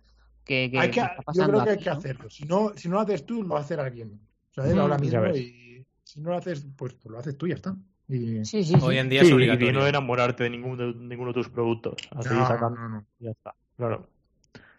[0.45, 2.29] que, yo creo que hay que hacerlo.
[2.31, 4.21] Si no, si no lo haces tú, lo va a hacer alguien.
[4.51, 7.51] O sea, ahora mismo y si no lo haces, pues, pues, lo haces tú y
[7.51, 7.75] ya está.
[8.09, 9.71] Sí, sí, Hoy en día es obligatorio.
[9.71, 11.95] Y no enamorarte de ninguno de, ninguno de tus productos.
[12.11, 12.81] Así sacando.
[12.81, 13.05] No, no.
[13.21, 13.55] Ya está.
[13.77, 14.07] Claro.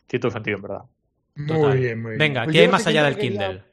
[0.08, 0.84] Cierto sentido, en verdad.
[1.36, 2.20] Muy bien, muy bien.
[2.20, 3.64] Venga, pues ¿qué hay más allá del Kindle?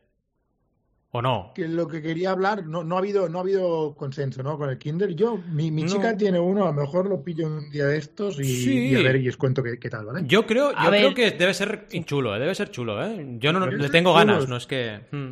[1.13, 1.51] ¿O no?
[1.57, 4.57] Que lo que quería hablar, no, no, ha habido, no ha habido consenso, ¿no?
[4.57, 5.17] Con el Kindle.
[5.17, 8.39] Yo, mi, mi chica tiene uno, a lo mejor lo pillo un día de estos
[8.39, 10.23] y, a ver y os cuento qué, qué tal, ¿vale?
[10.27, 12.39] Yo creo, yo creo que debe ser chulo, ¿eh?
[12.39, 13.27] debe ser chulo, ¿eh?
[13.39, 15.01] Yo no, le tengo ganas, no es que.
[15.11, 15.31] Hmm,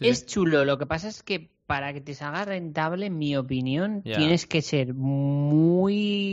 [0.00, 4.02] es chulo, lo que pasa es que para que te salga rentable, en mi opinión,
[4.02, 6.24] tienes que ser muy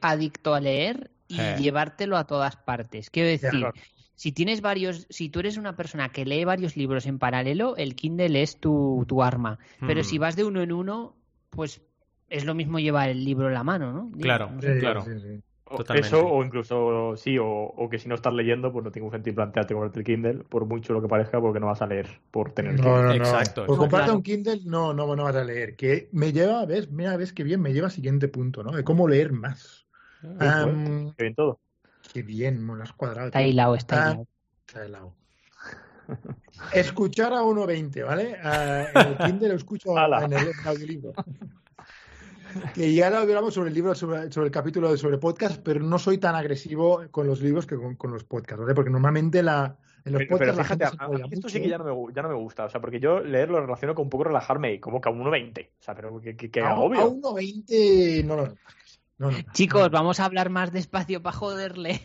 [0.00, 1.56] adicto a leer y eh.
[1.58, 3.10] llevártelo a todas partes.
[3.10, 3.66] Quiero decir,
[4.14, 7.94] si tienes varios, si tú eres una persona que lee varios libros en paralelo, el
[7.94, 9.58] Kindle es tu, tu arma.
[9.80, 10.20] Pero si hmm.
[10.20, 11.16] vas de uno en uno,
[11.50, 11.82] pues
[12.28, 14.10] es lo mismo llevar el libro en la mano, ¿no?
[14.18, 14.50] Claro,
[14.80, 15.04] claro.
[15.94, 19.74] Eso, o incluso, sí, o, que si no estás leyendo, pues no tengo sentido plantearte
[19.74, 22.78] comprarte el Kindle, por mucho lo que parezca, porque no vas a leer por tener
[22.78, 23.64] no, no, Exacto.
[23.66, 25.76] Por comprarte un Kindle, no, no, no vas a leer.
[25.76, 28.72] Que me lleva, ves, mira, ves que bien, me lleva al siguiente punto, ¿no?
[28.72, 29.86] De cómo leer más.
[30.22, 31.58] Um, bien todo.
[32.12, 33.28] Qué bien, me lo has cuadrado.
[33.28, 34.26] Está hilado, está hilado.
[34.66, 35.14] Está hilado.
[36.74, 38.36] Escuchar a 1.20, ¿vale?
[38.44, 41.12] Uh, en el Kindle lo escucho en el, audiolibro.
[42.74, 45.80] que ya lo hablamos sobre el libro, sobre, sobre, el capítulo de sobre podcast, pero
[45.80, 48.74] no soy tan agresivo con los libros que con, con los podcasts, ¿vale?
[48.74, 52.12] Porque normalmente la, en los podcasts pero fíjate, a, esto sí que ya no, me,
[52.12, 54.80] ya no me gusta, o sea, porque yo leer lo relaciono con un poco relajarme,
[54.80, 57.00] como que a 1.20, o sea, pero que, que, que a, agobio.
[57.00, 58.54] A 1.20 no lo
[59.52, 62.00] Chicos, vamos a hablar más despacio para joderle.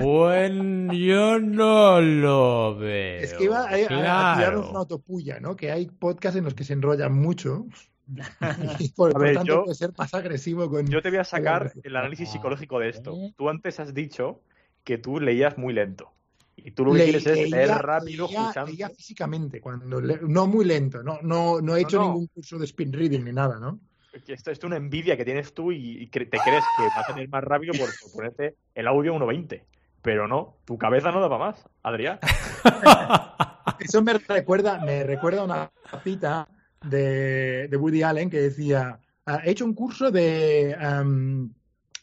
[0.00, 3.20] Bueno, yo no lo veo.
[3.20, 5.56] Es que iba a, tirar una autopuya, ¿no?
[5.56, 7.66] Que hay podcasts en los que se enrollan mucho.
[8.80, 10.86] Y por, A por ver, tanto, yo- puede ser más agresivo con.
[10.88, 13.12] Yo te voy a sacar el análisis Ah, psicológico de esto.
[13.14, 13.34] ¿eh?
[13.36, 14.40] Tú antes has dicho
[14.84, 16.10] que tú leías muy lento.
[16.56, 18.70] Y tú lo que Le- quieres es leer leía- rápido, leía- escuchando.
[18.72, 22.08] leía físicamente, cuando le- no muy lento, no, no, no he hecho No, no.
[22.08, 23.78] ningún curso de speed reading ni nada, ¿no?
[24.26, 27.08] Que Esto es una envidia que tienes tú y, y cre- te crees que vas
[27.08, 29.62] a tener más rápido por, por ponerte el audio a 1.20.
[30.02, 32.18] Pero no, tu cabeza no da para más, Adrián.
[33.78, 35.70] Eso me recuerda, me recuerda una
[36.02, 36.48] cita
[36.82, 41.52] de, de Woody Allen que decía, "Ah, he hecho un curso de, am,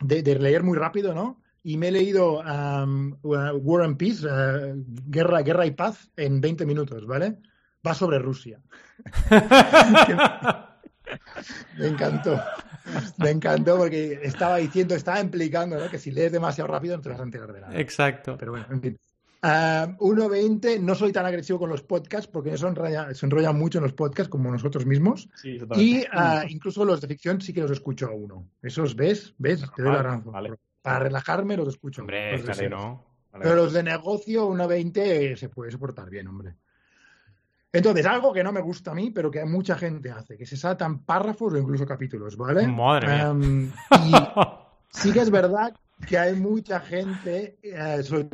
[0.02, 1.42] de, de leer muy rápido, ¿no?
[1.64, 2.42] Y me he leído
[3.24, 4.74] War and Peace, eh,
[5.08, 7.38] Guerra, Guerra y Paz, en 20 minutos, ¿vale?
[7.86, 8.62] Va sobre Rusia.
[11.78, 12.40] Me encantó.
[13.18, 15.90] Me encantó porque estaba diciendo, estaba implicando ¿no?
[15.90, 17.80] que si lees demasiado rápido no te vas a enterar de nada.
[17.80, 18.38] Exacto.
[18.38, 19.00] Pero bueno, en fin.
[19.42, 23.94] Ah, 1.20, no soy tan agresivo con los podcasts porque se enrollan mucho en los
[23.94, 25.30] podcasts como nosotros mismos.
[25.36, 25.60] Sí.
[25.76, 28.50] Y ah, incluso los de ficción sí que los escucho a uno.
[28.62, 29.36] Esos, ¿ves?
[29.38, 29.64] ¿Ves?
[29.76, 30.32] Te doy la razón.
[30.32, 30.54] vale.
[30.82, 32.02] Para relajarme los escucho.
[32.02, 33.04] Hombre, los claro.
[33.40, 36.56] Pero los de negocio, 1.20 se puede soportar bien, hombre.
[37.74, 40.56] Entonces, algo que no me gusta a mí, pero que mucha gente hace, que se
[40.58, 42.66] saltan párrafos o incluso capítulos, ¿vale?
[42.68, 43.28] Madre mía.
[43.28, 44.12] Am, y
[44.90, 45.74] sí que es verdad
[46.08, 48.28] que hay mucha gente, eh, sobre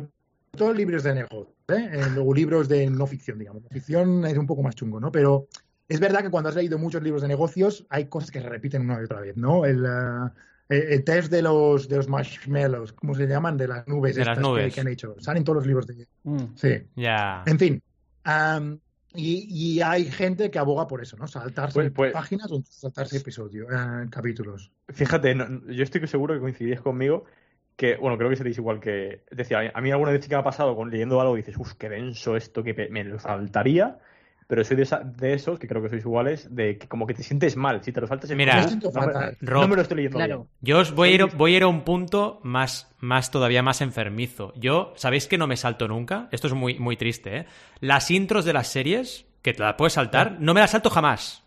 [0.56, 1.90] todo libros de negocio, ¿eh?
[1.92, 3.62] Eh, luego libros de no ficción, digamos.
[3.70, 5.10] Ficción es un poco más chungo, ¿no?
[5.10, 5.48] Pero
[5.88, 8.82] es verdad que cuando has leído muchos libros de negocios hay cosas que se repiten
[8.82, 9.64] una y otra vez, ¿no?
[9.64, 9.84] El,
[10.68, 13.56] eh, el- test de los, de los marshmallows, ¿cómo se llaman?
[13.56, 14.14] De las nubes.
[14.14, 14.74] De las estas que- nubes.
[14.74, 15.16] Que, han hecho.
[15.18, 16.06] Salen todos los libros de...
[16.22, 16.38] Mm.
[16.54, 16.82] Sí.
[16.96, 17.42] Ya.
[17.46, 17.82] En fin.
[18.24, 18.78] am,
[19.14, 21.26] y, y hay gente que aboga por eso, ¿no?
[21.26, 24.70] Saltarse Pues- pues- páginas o saltarse episodios, eh, capítulos.
[24.88, 27.24] Fíjate, no- yo estoy seguro que coincidís conmigo
[27.76, 29.22] que, bueno, creo que seréis igual que...
[29.30, 31.56] Decir, a mí, alguna vez sí que me ha pasado con leyendo algo y dices,
[31.58, 33.98] uff, qué denso esto, que me lo saltaría,
[34.46, 37.14] pero soy de, esa- de esos, que creo que sois iguales, de que como que
[37.14, 38.30] te sientes mal si te lo saltas.
[38.30, 38.66] es Mira,
[39.40, 40.36] no, me, no lo estoy leyendo Claro.
[40.36, 40.48] bien.
[40.60, 43.80] Yo os voy a, ir, voy a ir a un punto más, más todavía más
[43.80, 44.52] enfermizo.
[44.56, 46.28] Yo, ¿sabéis que no me salto nunca?
[46.32, 47.46] Esto es muy, muy triste, ¿eh?
[47.80, 51.42] Las intros de las series, que te las puedes saltar, no me las salto jamás.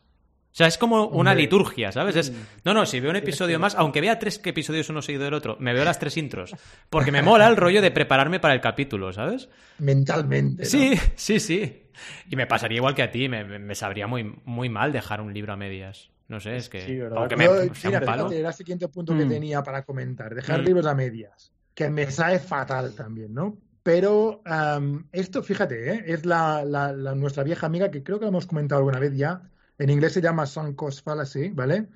[0.52, 1.44] O sea, es como una Hombre.
[1.44, 2.16] liturgia, ¿sabes?
[2.16, 2.34] Es,
[2.66, 5.36] no, no, si veo un episodio más, aunque vea tres que episodios uno seguido del
[5.36, 6.56] otro, me veo las tres intros.
[6.90, 9.50] Porque me mola el rollo de prepararme para el capítulo, ¿sabes?
[9.78, 10.64] Mentalmente.
[10.64, 10.70] ¿no?
[10.70, 11.84] Sí, sí, sí.
[12.30, 15.34] Y me pasaría igual que a ti, me, me- sabría muy, muy mal dejar un
[15.34, 16.10] libro a medias.
[16.28, 16.82] No sé, es que.
[16.86, 19.30] Sí, aunque me Yo, mira, fíjate, era el siguiente punto que Mm.
[19.30, 20.36] tenía para comentar.
[20.36, 20.66] Dejar Mm.
[20.66, 23.58] libros a medias, que me sabe fatal también, ¿no?
[23.84, 26.04] Pero am, esto, fíjate, ¿eh?
[26.08, 29.16] es la, la- la- nuestra vieja amiga que creo que lo hemos comentado alguna vez
[29.16, 29.42] ya.
[29.80, 31.88] En inglés se llama sunk cost fallacy, ¿vale?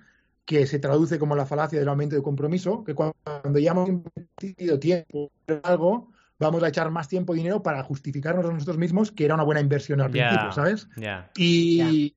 [0.46, 4.80] Que se traduce como la falacia del aumento de compromiso, que cuando ya hemos invertido
[4.80, 6.12] tiempo en algo,
[6.46, 9.44] vamos a echar más tiempo y dinero para justificarnos a nosotros mismos que era una
[9.44, 10.88] buena inversión al principio, ¿sabes?
[11.36, 12.16] Y,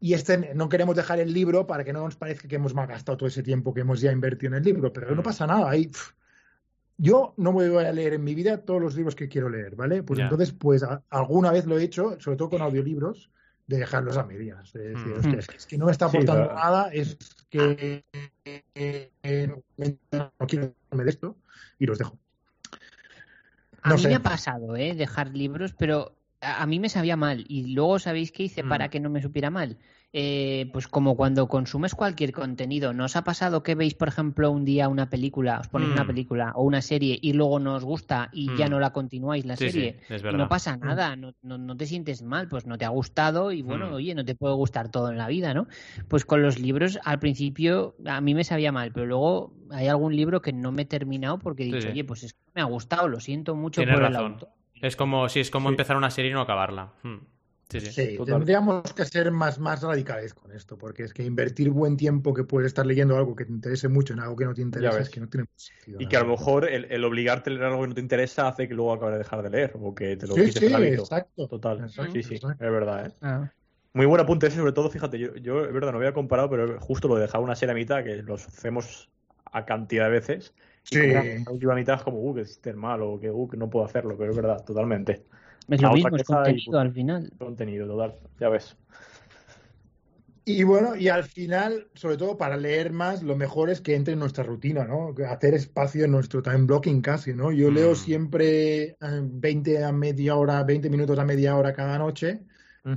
[0.00, 3.16] y este no queremos dejar el libro para que no nos parezca que hemos malgastado
[3.18, 5.24] todo ese tiempo que hemos ya invertido en el libro, pero no Mm.
[5.24, 5.70] pasa nada.
[5.70, 5.90] Ahí,
[6.96, 9.74] yo no me voy a leer en mi vida todos los libros que quiero leer,
[9.76, 10.02] ¿vale?
[10.02, 13.30] Pues entonces, pues a- alguna vez lo he hecho, sobre todo con audiolibros,
[13.66, 14.72] de dejarlos a medias.
[14.72, 15.18] De decir, Mm.
[15.18, 17.16] "Hostia, es, que, es que no me está Sí, aportando nada, es
[17.48, 18.04] que
[18.44, 19.10] eh,
[20.12, 21.36] no quiero de esto
[21.78, 22.18] y los dejo.
[23.82, 24.08] A No mí sé.
[24.08, 24.94] me ha pasado, ¿eh?
[24.94, 27.44] Dejar libros, pero a a mí me sabía mal.
[27.48, 28.64] Y luego, ¿sabéis qué hice Mm.
[28.64, 29.78] para que no me supiera mal?
[30.14, 34.50] Eh, pues como cuando consumes cualquier contenido, ¿no os ha pasado que veis, por ejemplo,
[34.50, 35.94] un día una película, os ponéis Mm.
[35.94, 38.70] una película o una serie y luego no os gusta y ya Mm.
[38.72, 39.96] no la continuáis la Sí, serie?
[40.06, 40.38] sí, es Y verdad.
[40.38, 43.62] no pasa nada, no, no, no te sientes mal, pues no te ha gustado y
[43.62, 43.92] bueno, Mm.
[43.94, 45.66] oye, no te puede gustar todo en la vida, ¿no?
[46.08, 50.14] Pues con los libros, al principio a mí me sabía mal, pero luego hay algún
[50.14, 51.88] libro que no me he terminado porque he dicho, sí.
[51.88, 54.32] oye, pues es que me ha gustado, lo siento mucho Tienes por el razón.
[54.32, 54.48] autor.
[54.82, 56.92] Es como, sí, es como empezar una serie y no acabarla.
[57.02, 57.18] Hmm.
[57.80, 62.34] Sí, tendríamos que ser más, más radicales con esto, porque es que invertir buen tiempo
[62.34, 65.00] que puedes estar leyendo algo que te interese mucho en algo que no te interesa
[65.00, 66.00] es que no tiene mucho sentido.
[66.00, 68.48] Y que a lo mejor el, el obligarte a leer algo que no te interesa
[68.48, 70.72] hace que luego acabes de dejar de leer o que te lo Sí, quites sí,
[70.74, 71.02] hábito.
[71.02, 71.48] exacto.
[71.48, 71.80] Total.
[71.80, 72.64] Exacto, sí, sí, exacto.
[72.64, 73.12] es verdad, ¿eh?
[73.20, 73.50] Ah.
[73.94, 76.80] Muy buen apunte ese, sobre todo, fíjate, yo, yo es verdad, no había comparado, pero
[76.80, 79.10] justo lo de dejar una serie a mitad, que lo hacemos
[79.52, 80.54] a cantidad de veces,
[80.90, 81.00] y Sí.
[81.00, 83.68] como la última mitad es como, uh, que es mal o que, uh, que no
[83.68, 85.24] puedo hacerlo, pero es verdad, totalmente.
[85.68, 86.78] Es lo mismo, es contenido punto.
[86.78, 87.30] al final.
[87.38, 88.76] Contenido, total, ya ves.
[90.44, 94.14] Y bueno, y al final, sobre todo para leer más, lo mejor es que entre
[94.14, 95.14] en nuestra rutina, ¿no?
[95.28, 97.52] Hacer espacio en nuestro time blocking casi, ¿no?
[97.52, 97.74] Yo Mm.
[97.74, 102.40] leo siempre eh, 20 a media hora, 20 minutos a media hora cada noche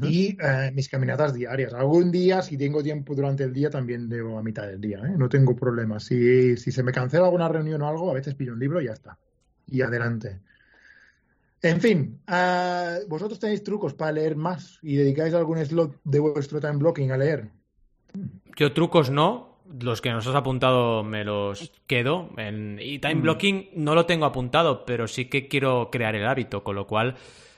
[0.01, 1.72] y eh, mis caminatas diarias.
[1.76, 5.13] Algún día, si tengo tiempo durante el día, también leo a mitad del día, ¿eh?
[5.16, 5.99] No tengo problema.
[5.99, 8.86] Si, si se me cancela alguna reunión o algo, a veces pillo un libro y
[8.86, 9.20] ya está.
[9.68, 10.39] Y adelante.
[11.66, 16.61] En fin, ah, ¿vosotros tenéis trucos para leer más y dedicáis algún slot de vuestro
[16.61, 17.49] time blocking a leer?
[18.55, 19.55] Yo trucos no.
[19.82, 22.30] Los que nos has apuntado me los quedo.
[22.80, 23.22] Y time mm.
[23.22, 27.16] blocking no lo tengo apuntado, pero sí que quiero crear el hábito, con lo cual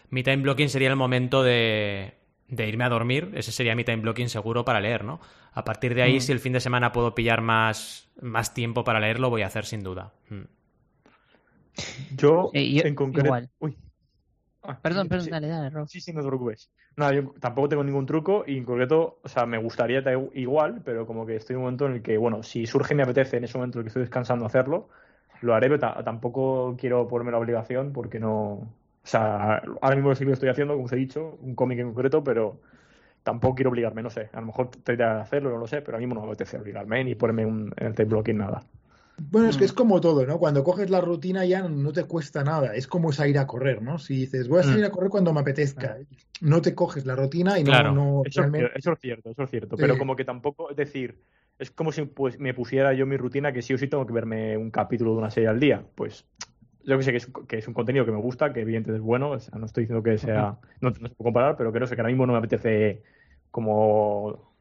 [0.10, 2.14] mi time blocking sería el momento de,
[2.48, 3.34] irme a dormir.
[3.36, 5.20] Ese sería mi time blocking seguro para leer, ¿no?
[5.52, 6.22] A partir de ahí, mm.
[6.22, 9.48] si el fin de semana puedo pillar más, más tiempo para leer, lo voy a
[9.48, 10.14] hacer sin duda.
[10.30, 10.44] Mm.
[12.16, 13.36] Yo, eh, en concreto.
[13.60, 13.76] Uy.
[14.64, 15.88] Ah, perdón, perdón, dale, dale, Rob.
[15.88, 16.70] Sí, sí, no te preocupes.
[16.98, 20.02] Nada, yo tampoco tengo ningún truco y en concreto, o sea, me gustaría
[20.34, 22.98] igual, pero como que estoy en un momento en el que, bueno, si surge y
[22.98, 24.90] me apetece en ese momento en el que estoy descansando hacerlo,
[25.42, 28.34] lo haré, pero tampoco quiero ponerme la obligación porque no.
[28.34, 31.80] O sea, ahora mismo sí que lo estoy haciendo, como os he dicho, un cómic
[31.80, 32.60] en concreto, pero
[33.24, 34.30] tampoco quiero obligarme, no sé.
[34.34, 36.58] A lo mejor tendría que hacerlo, no lo sé, pero a mí no me apetece
[36.58, 38.64] obligarme ni ponerme un, en el blocking nada.
[39.20, 39.76] Bueno, es que es mm.
[39.76, 40.38] como todo, ¿no?
[40.38, 42.76] Cuando coges la rutina ya no te cuesta nada.
[42.76, 43.98] Es como salir a correr, ¿no?
[43.98, 44.88] Si dices, voy a salir mm.
[44.88, 45.98] a correr cuando me apetezca,
[46.42, 48.22] no te coges la rutina y no.
[48.26, 49.76] eso, es cierto, eso es cierto.
[49.76, 51.20] Pero como que tampoco, es decir,
[51.58, 54.14] es como si pues, me pusiera yo mi rutina que sí o sí tengo que
[54.14, 55.84] verme un capítulo de una serie al día.
[55.96, 56.26] Pues
[56.84, 59.04] yo que sé que es, que es un contenido que me gusta, que evidentemente es
[59.04, 59.32] bueno.
[59.32, 60.58] no estoy diciendo que sea.
[60.80, 63.02] No, te puedo comparar, pero que no sé, que ahora mismo no me apetece
[63.50, 64.57] como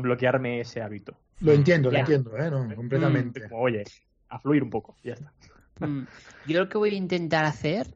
[0.00, 1.16] bloquearme ese hábito.
[1.40, 2.50] Lo entiendo, lo entiendo, ¿eh?
[2.50, 3.48] No, completamente.
[3.48, 3.84] Como, oye,
[4.28, 5.32] a fluir un poco, ya está.
[5.86, 6.06] Mm.
[6.46, 7.94] Yo lo que voy a intentar hacer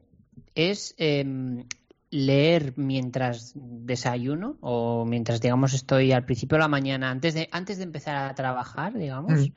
[0.55, 1.65] es em,
[2.09, 7.77] leer mientras desayuno o mientras, digamos, estoy al principio de la mañana, antes de, antes
[7.77, 9.49] de empezar a trabajar, digamos.
[9.49, 9.53] Mm.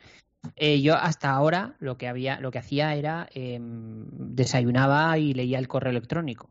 [0.55, 5.59] Eh, yo hasta ahora lo que había, lo que hacía era em, desayunaba y leía
[5.59, 6.51] el correo electrónico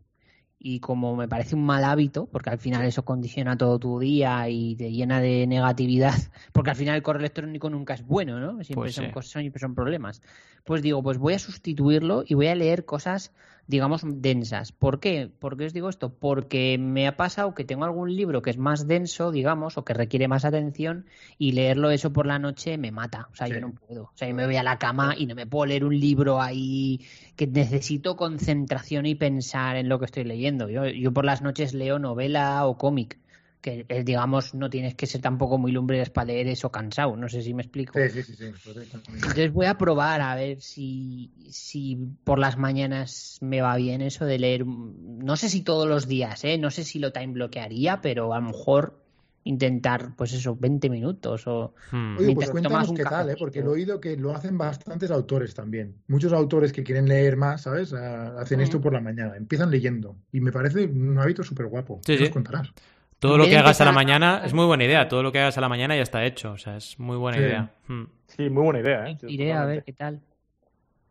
[0.57, 4.49] y como me parece un mal hábito, porque al final eso condiciona todo tu día
[4.49, 6.13] y te llena de negatividad,
[6.53, 8.63] porque al final el correo electrónico nunca es bueno, ¿no?
[8.63, 10.21] Siempre pues son cosas, siempre son problemas.
[10.63, 13.33] Pues digo, pues voy a sustituirlo y voy a leer cosas
[13.67, 14.71] digamos, densas.
[14.71, 15.29] ¿Por qué?
[15.39, 16.13] ¿Por qué os digo esto?
[16.13, 19.93] Porque me ha pasado que tengo algún libro que es más denso, digamos, o que
[19.93, 21.05] requiere más atención
[21.37, 23.27] y leerlo eso por la noche me mata.
[23.31, 24.03] O sea, yo no puedo.
[24.03, 26.41] O sea, yo me voy a la cama y no me puedo leer un libro
[26.41, 27.01] ahí
[27.35, 30.69] que necesito concentración y pensar en lo que estoy leyendo.
[30.69, 33.19] Yo, yo por las noches leo novela o cómic
[33.65, 37.41] que digamos no tienes que ser tampoco muy lumbre para leer eso cansado, no sé
[37.41, 37.97] si me explico.
[37.97, 43.61] Sí, sí, sí, Entonces voy a probar a ver si, si por las mañanas me
[43.61, 46.59] va bien eso de leer, no sé si todos los días, ¿eh?
[46.59, 49.01] no sé si lo time bloquearía, pero a lo mejor
[49.45, 51.73] intentar, pues eso, 20 minutos o...
[51.91, 52.17] Hmm.
[52.19, 53.35] Oye, pues cuéntanos qué tal, ¿eh?
[53.37, 55.95] porque he oído que lo hacen bastantes autores también.
[56.07, 57.93] Muchos autores que quieren leer más, ¿sabes?
[57.93, 60.15] Hacen esto por la mañana, empiezan leyendo.
[60.31, 62.01] Y me parece un hábito súper guapo.
[62.05, 62.29] Sí, sí.
[62.29, 62.71] contarás?
[63.19, 65.07] Todo lo que hagas a la mañana es muy buena idea.
[65.07, 66.51] Todo lo que hagas a la mañana ya está hecho.
[66.51, 67.73] O sea, es muy buena idea.
[67.87, 68.03] Hmm.
[68.27, 69.09] Sí, muy buena idea.
[69.09, 69.17] ¿eh?
[69.27, 70.21] Iré a ver qué tal.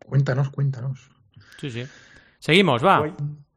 [0.04, 1.10] Cuéntanos, cuéntanos.
[1.58, 1.86] Sí, sí.
[2.38, 3.10] Seguimos, va.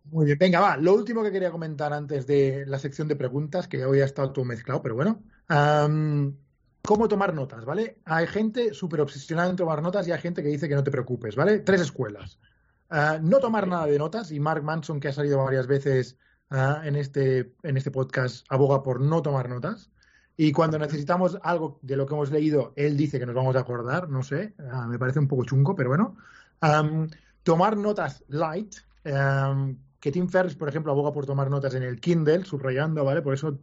[0.05, 0.77] Muy bien, venga, va.
[0.77, 4.31] Lo último que quería comentar antes de la sección de preguntas, que hoy ha estado
[4.31, 5.21] todo mezclado, pero bueno.
[6.81, 7.97] ¿Cómo tomar notas, vale?
[8.05, 10.91] Hay gente súper obsesionada en tomar notas y hay gente que dice que no te
[10.91, 11.59] preocupes, ¿vale?
[11.59, 12.39] Tres escuelas.
[12.89, 16.17] Ah, no tomar nada de notas, y Mark Manson, que ha salido varias veces
[16.49, 19.89] en, este, en este podcast aboga por no tomar notas.
[20.35, 23.59] Y cuando necesitamos algo de lo que hemos leído, él dice que nos vamos a
[23.59, 26.15] acordar, no sé, ah, me parece un poco chungo, pero bueno.
[27.43, 28.75] tomar notas light,
[29.99, 33.21] que Tim Ferriss, por ejemplo, aboga por tomar notas en el Kindle, subrayando, ¿vale?
[33.21, 33.59] Por eso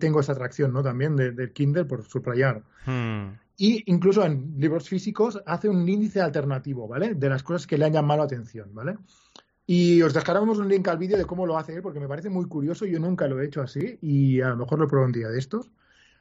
[0.00, 0.82] tengo esa atracción, ¿no?
[0.82, 2.62] También del Kindle, por subrayar.
[2.84, 3.38] Hmm.
[3.56, 7.14] Y incluso en libros físicos hace un índice alternativo, ¿vale?
[7.14, 8.96] De las cosas que le han llamado la atención, ¿vale?
[9.66, 12.30] Y os dejaremos un link al vídeo de cómo lo hace él, porque me parece
[12.30, 12.86] muy curioso.
[12.86, 15.38] Yo nunca lo he hecho así y a lo mejor lo pruebo un día de
[15.38, 15.70] estos.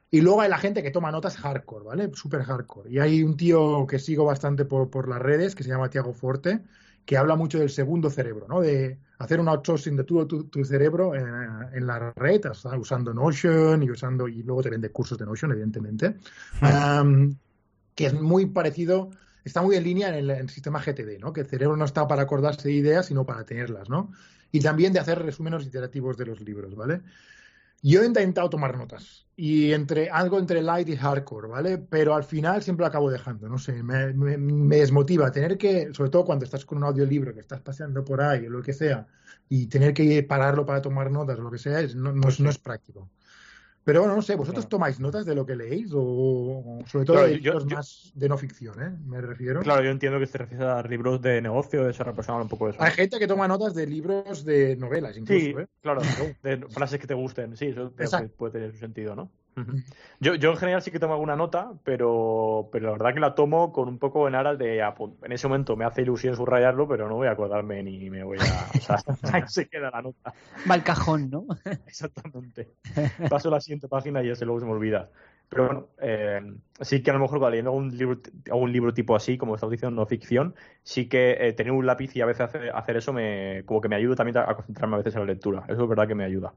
[0.09, 2.11] Y luego hay la gente que toma notas hardcore, ¿vale?
[2.13, 2.89] Súper hardcore.
[2.89, 6.13] Y hay un tío que sigo bastante por, por, las redes, que se llama Tiago
[6.13, 6.61] Forte,
[7.05, 8.61] que habla mucho del segundo cerebro, ¿no?
[8.61, 12.41] De hacer un outsourcing de todo tu, cerebro en, la red,
[12.77, 16.15] usando Notion y usando, y luego te vende cursos de Notion, evidentemente,
[17.93, 19.11] que es muy parecido
[19.45, 21.31] está muy en línea en el, sistema GTD, ¿no?
[21.31, 24.11] Que el cerebro no está para acordarse de ideas, sino para tenerlas, ¿no?
[24.51, 27.01] Y también de hacer resúmenes iterativos de los libros, ¿vale?
[27.81, 31.77] Yo he intentado tomar notas y entre algo entre light y hardcore, ¿vale?
[31.77, 34.13] Pero al final siempre lo acabo dejando, no sé, me,
[34.77, 38.47] desmotiva tener que, sobre todo cuando estás con un audiolibro que estás paseando por ahí
[38.47, 39.05] o lo que sea,
[39.47, 42.57] y tener que pararlo para tomar notas o lo que sea, no, no, no es
[42.57, 43.11] práctico.
[43.85, 45.91] Pero bueno, no sé, ¿vosotros tomáis notas de lo que leéis?
[45.93, 48.91] O sobre todo de libros más de no ficción, ¿eh?
[49.05, 49.61] Me refiero.
[49.61, 52.81] Claro, yo entiendo que se refiere a libros de negocio, eso representa un poco eso.
[52.81, 55.67] Hay gente que toma notas de libros de novelas, incluso, sí, ¿eh?
[55.81, 56.01] claro,
[56.41, 59.29] de frases que te gusten, sí, eso puede tener su sentido, ¿no?
[60.19, 63.35] Yo, yo en general sí que tomo alguna nota, pero, pero la verdad que la
[63.35, 64.79] tomo con un poco en aras de.
[65.23, 68.37] En ese momento me hace ilusión subrayarlo, pero no voy a acordarme ni me voy
[68.39, 68.43] a.
[68.75, 68.97] O sea,
[69.33, 70.33] ahí se queda la nota.
[70.69, 71.45] Va al cajón, ¿no?
[71.87, 72.73] Exactamente.
[73.29, 75.09] Paso la siguiente página y ese luego se me olvida.
[75.47, 76.41] Pero bueno, eh,
[76.81, 78.19] sí que a lo mejor cuando leyendo algún libro,
[78.51, 82.15] algún libro tipo así, como estamos diciendo, no ficción, sí que eh, tener un lápiz
[82.15, 84.97] y a veces hacer, hacer, eso me como que me ayuda también a concentrarme a
[84.97, 85.63] veces en la lectura.
[85.69, 86.53] Eso es verdad que me ayuda.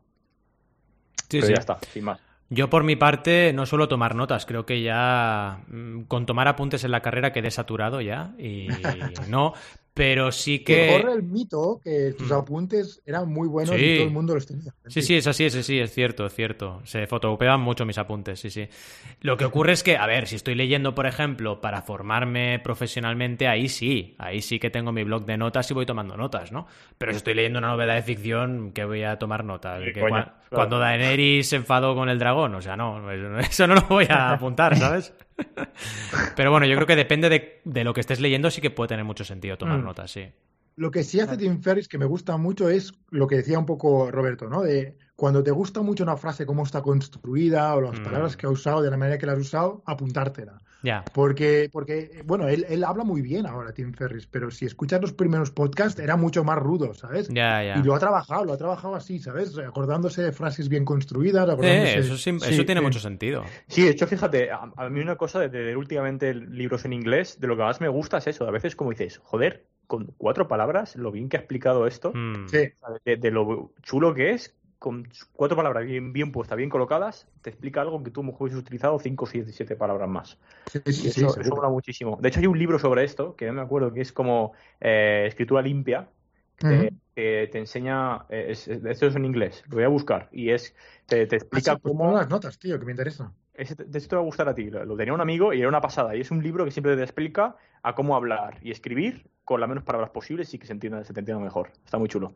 [1.28, 1.52] Sí, Pero sí.
[1.52, 2.27] ya está, sin más.
[2.50, 6.82] Yo por mi parte no suelo tomar notas, creo que ya mm, con tomar apuntes
[6.84, 8.68] en la carrera quedé saturado ya y
[9.28, 9.52] no,
[9.98, 10.74] pero sí que...
[10.96, 12.32] Que corre el mito que tus Mm.
[12.32, 13.84] apuntes eran muy buenos Sí.
[13.84, 14.72] y todo el mundo los tenía.
[14.86, 16.80] Sí, sí, es así, es así, es cierto, es cierto.
[16.84, 18.68] Se fotocopiaban mucho mis apuntes, sí, sí.
[19.20, 23.48] Lo que ocurre es que, a ver, si estoy leyendo, por ejemplo, para formarme profesionalmente,
[23.48, 26.66] ahí sí, ahí sí que tengo mi blog de notas y voy tomando notas, ¿no?
[26.96, 29.82] Pero si estoy leyendo una novela de ficción, ¿qué voy a tomar notas?
[29.84, 30.38] Sí, Que coño, cua- claro.
[30.50, 34.30] Cuando Daenerys se enfadó con el dragón, o sea, no, eso no lo voy a
[34.34, 35.12] apuntar, ¿sabes?
[36.36, 38.88] Pero bueno, yo creo que depende de, de lo que estés leyendo, sí que puede
[38.88, 39.84] tener mucho sentido tomar Mm.
[39.84, 40.26] notas, sí.
[40.76, 43.66] Lo que sí hace Tim Ferriss que me gusta mucho es lo que decía un
[43.66, 44.62] poco Roberto, ¿no?
[44.62, 48.04] De cuando te gusta mucho una frase, cómo está construida o las Mm.
[48.04, 50.58] palabras que ha usado, de la manera que la has usado, apuntártela.
[50.82, 51.04] Ya.
[51.12, 55.12] Porque, porque bueno, él, él habla muy bien ahora, Tim Ferriss, pero si escuchas los
[55.12, 57.28] primeros podcasts era mucho más rudo, ¿sabes?
[57.28, 57.78] Ya, ya.
[57.78, 59.58] Y lo ha trabajado, lo ha trabajado así, ¿sabes?
[59.58, 61.94] Acordándose de frases bien construidas, acordándose...
[61.96, 63.44] Eh, eso, sí- sí, eso tiene mucho sentido.
[63.66, 67.40] Sí, de hecho, fíjate, a, a mí una cosa de leer últimamente libros en inglés,
[67.40, 68.46] de lo que más me gusta es eso.
[68.46, 72.46] A veces como dices, joder, con cuatro palabras, lo bien que ha explicado esto, Mm.
[73.04, 77.80] De lo chulo que es, con cuatro palabras bien, bien puestas, bien colocadas, te explica
[77.82, 80.38] algo que tú a lo mejor hubieses utilizado cinco, siete, siete palabras más.
[80.66, 82.18] sí, sí, sí, eso, mola muchísimo.
[82.20, 85.24] De hecho, hay un libro sobre esto, que no me acuerdo, que es como eh,
[85.28, 86.10] escritura limpia,
[87.14, 90.50] que te enseña, eh, es- es- esto es en inglés, lo voy a buscar, y
[90.50, 90.74] es,
[91.08, 92.12] te, te explica Así, pues cómo...
[92.12, 93.34] las notas, tío, que me interesa.
[93.54, 94.70] De esto te va a gustar a ti.
[94.70, 96.14] Lo, lo tenía un amigo y era una pasada.
[96.16, 99.68] Y es un libro que siempre te explica a cómo hablar y escribir con las
[99.68, 101.72] menos palabras posibles y que se entienda, se te entienda mejor.
[101.84, 102.34] Está muy chulo.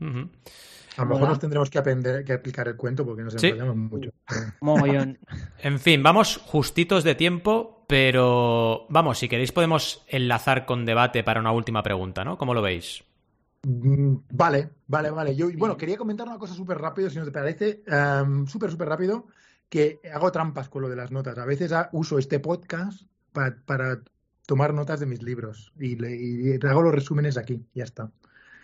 [0.00, 3.48] A lo mejor nos tendremos que aprender que aplicar el cuento porque nos Sí.
[3.48, 4.10] enrollamos mucho.
[4.60, 5.18] Mogollón.
[5.62, 11.40] En fin, vamos justitos de tiempo, pero vamos, si queréis podemos enlazar con debate para
[11.40, 12.38] una última pregunta, ¿no?
[12.38, 13.04] ¿Cómo lo veis?
[13.64, 15.34] Mm, Vale, vale, vale.
[15.36, 18.88] Yo, bueno, quería comentar una cosa súper rápido, si no te parece, em, súper, súper
[18.88, 19.26] rápido,
[19.68, 21.36] que hago trampas con lo de las notas.
[21.38, 24.00] A veces uso este podcast pa- para
[24.46, 28.10] tomar notas de mis libros y, le- y hago los resúmenes aquí, ya está.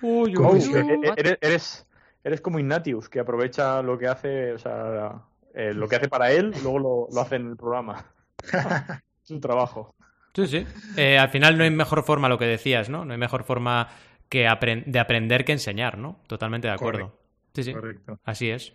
[0.03, 1.87] Uy, ¿Cómo Oh, es que- e- e- eres, eres,
[2.25, 5.23] eres como Ignatius, que aprovecha lo que hace, o sea,
[5.55, 8.05] eh, lo que hace para él, luego lo, lo hace en el programa.
[9.25, 9.95] es un trabajo.
[10.35, 10.67] Sí, sí.
[10.97, 13.05] Eh, al final no hay mejor forma, lo que decías, ¿no?
[13.05, 13.89] No hay mejor forma
[14.29, 16.21] que apren- de aprender que enseñar, ¿no?
[16.27, 17.01] Totalmente de acuerdo.
[17.11, 17.23] Correcto.
[17.55, 17.73] Sí, sí.
[17.75, 18.19] Correcto.
[18.25, 18.73] Así es.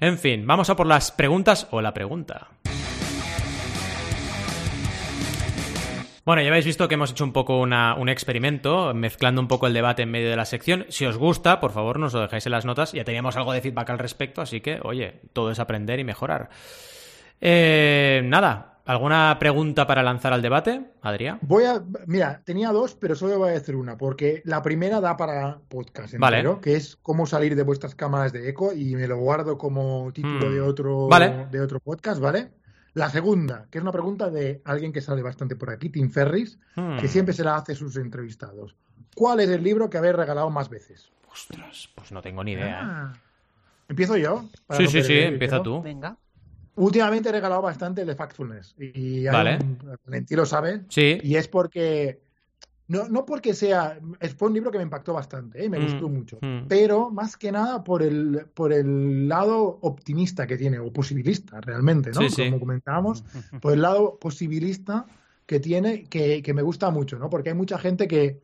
[0.00, 2.48] En fin, vamos a por las preguntas o la pregunta.
[6.26, 9.68] Bueno, ya habéis visto que hemos hecho un poco una- un experimento, mezclando un poco
[9.68, 10.84] el debate en medio de la sección.
[10.88, 12.92] Si os gusta, por favor, nos lo dejáis en las notas.
[12.92, 16.50] Ya teníamos algo de feedback al respecto, así que, oye, todo es aprender y mejorar.
[17.40, 21.38] Eh, nada, ¿alguna pregunta para lanzar al debate, Adrián?
[21.42, 25.16] Voy a, mira, tenía dos, pero solo voy a decir una, porque la primera da
[25.16, 26.38] para podcast Vale.
[26.38, 30.10] entero, que es cómo salir de vuestras cámaras de eco y me lo guardo como
[30.12, 30.54] título Hmm.
[30.54, 31.46] de otro Vale.
[31.52, 32.48] de otro podcast, ¿vale?
[32.96, 36.58] La segunda, que es una pregunta de alguien que sale bastante por aquí, Tim Ferris,
[36.76, 36.96] Hmm.
[36.98, 38.74] que siempre se la hace a sus entrevistados.
[39.14, 41.12] ¿Cuál es el libro que habéis regalado más veces?
[41.30, 42.80] Ostras, pues no tengo ni idea.
[42.82, 43.12] Ah.
[43.86, 44.48] Empiezo yo.
[44.70, 45.82] Sí, no sí, sí, empieza tú.
[45.82, 46.16] Venga.
[46.76, 48.74] Últimamente he regalado bastante el de Factfulness.
[48.78, 49.58] Y hay Vale.
[49.58, 50.80] un- Valentín lo sabe.
[50.88, 51.18] Sí.
[51.22, 52.20] Y es porque.
[52.88, 53.98] No, no porque sea.
[54.36, 55.68] Fue un libro que me impactó bastante, ¿eh?
[55.68, 56.38] me Mm, gustó mucho.
[56.40, 56.66] mm.
[56.68, 62.10] Pero más que nada por el, por el lado optimista que tiene, o posibilista realmente,
[62.12, 62.20] ¿no?
[62.22, 62.44] Sí, sí.
[62.44, 63.24] Como comentábamos,
[63.60, 65.06] por el lado posibilista
[65.46, 67.28] que tiene, que, que me gusta mucho, ¿no?
[67.28, 68.40] Porque hay mucha gente que,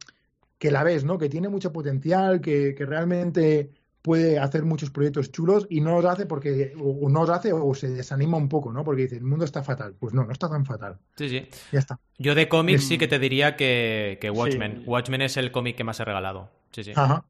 [0.59, 1.19] que la ves, ¿no?
[1.19, 3.71] Que tiene mucho potencial, que, que realmente
[4.03, 7.73] puede hacer muchos proyectos chulos y no los hace porque, o, no los hace o
[7.75, 8.83] se desanima un poco, ¿no?
[8.85, 9.95] Porque dice, el mundo está fatal.
[9.99, 10.99] Pues no, no está tan fatal.
[11.17, 11.47] Sí, sí.
[11.71, 11.99] Ya está.
[12.19, 12.89] Yo de cómics Mm.
[12.89, 14.79] sí que te diría que, que Watchmen.
[14.79, 14.85] Sí.
[14.87, 16.51] Watchmen es el cómic que más he regalado.
[16.73, 16.93] Sí, sí.
[16.97, 17.25] Ajá.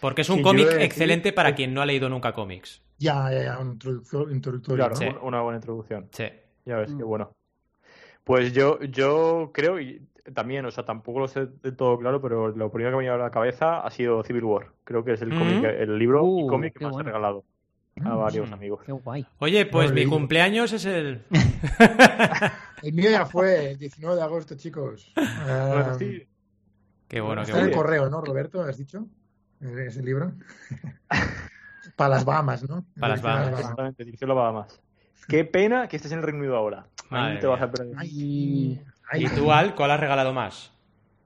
[0.00, 2.82] Porque es un Sí, cómic excelente para quien no ha leído nunca cómics.
[2.98, 4.88] Ya, ya, ya, un introductor, introductorio.
[4.90, 6.08] Claro, una buena introducción.
[6.12, 6.24] Sí.
[6.64, 7.06] Ya ves, qué Mm.
[7.06, 7.32] bueno.
[8.24, 10.02] Pues yo, yo creo, y
[10.34, 13.12] también, o sea, tampoco lo sé de todo claro, pero lo primero que me ha
[13.12, 14.66] venido a la cabeza ha sido Civil War.
[14.84, 15.38] Creo que es el Mm.
[15.38, 17.44] cómic, el libro y Uh, cómic que qué más he regalado
[18.04, 18.18] a Mm.
[18.18, 18.54] varios Mm.
[18.54, 18.80] amigos.
[18.84, 19.26] Qué guay.
[19.38, 21.22] Oye, pues mi cumpleaños es el.
[22.82, 25.10] El mío ya fue el 19 de agosto, chicos.
[25.16, 26.22] Ah, sí,
[27.08, 28.60] Qué bueno, qué Está en el correo, ¿no, Roberto?
[28.62, 29.06] ¿Has dicho?
[29.60, 30.32] Ese libro.
[31.96, 32.84] Para las Bahamas, ¿no?
[33.00, 33.60] Para las Bahamas.
[33.60, 34.80] exactamente, dirección a Bahamas.
[35.28, 36.86] Qué pena que estés en el Reino Unido ahora.
[37.10, 37.66] Ahí Madre te vas mía.
[37.66, 37.94] a perder.
[37.96, 38.84] Ay, ay,
[39.14, 40.72] ¿Y tú, Al, cuál has regalado más?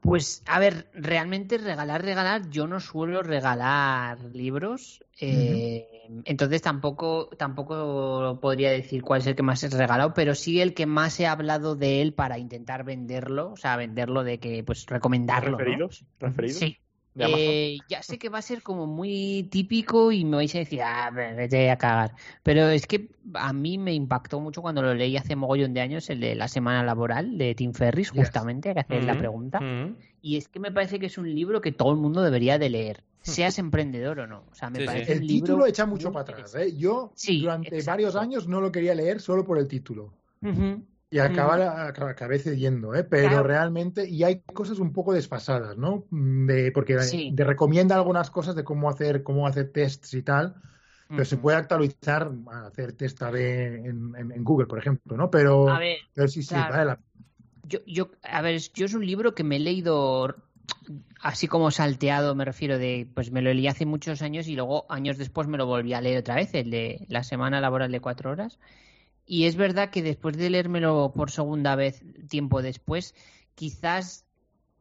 [0.00, 5.04] Pues, a ver, realmente regalar, regalar, yo no suelo regalar libros.
[5.20, 5.86] Eh,
[6.24, 10.72] entonces tampoco, tampoco podría decir cuál es el que más he regalado, pero sí el
[10.72, 14.86] que más he hablado de él para intentar venderlo, o sea, venderlo de que, pues,
[14.86, 15.58] recomendarlo.
[15.58, 16.04] ¿Referidos?
[16.18, 16.58] ¿Referidos?
[16.58, 16.78] Sí.
[17.18, 20.80] Eh, ya sé que va a ser como muy típico y me vais a decir,
[20.82, 22.14] ah, vete a cagar.
[22.42, 26.08] Pero es que a mí me impactó mucho cuando lo leí hace mogollón de años,
[26.10, 29.60] el de la semana laboral de Tim Ferris, justamente, que hacer la pregunta.
[30.22, 32.70] Y es que me parece que es un libro que todo el mundo debería de
[32.70, 34.44] leer, seas emprendedor o no.
[34.50, 36.54] O sea, me parece el título echa mucho para atrás.
[36.54, 36.76] ¿eh?
[36.76, 40.12] Yo durante varios años no lo quería leer solo por el título.
[41.10, 43.02] Y acaba, acabé cediendo, ¿eh?
[43.02, 46.04] pero realmente, y hay cosas un poco desfasadas, ¿no?
[46.10, 46.98] De, porque
[47.36, 50.54] te recomienda algunas cosas de cómo hacer, cómo hacer tests y tal,
[51.08, 52.30] pero se puede actualizar,
[52.64, 55.30] hacer test A en, en, Google, por ejemplo, ¿no?
[55.32, 55.98] Pero, a ver,
[56.28, 56.96] sí, sí, vale
[57.70, 60.34] yo, yo, a ver, yo es un libro que me he leído
[61.20, 64.86] así como salteado, me refiero de, pues me lo leí hace muchos años y luego
[64.88, 68.00] años después me lo volví a leer otra vez, el de la semana laboral de
[68.00, 68.58] cuatro horas.
[69.30, 73.14] Y es verdad que después de leérmelo por segunda vez, tiempo después,
[73.54, 74.24] quizás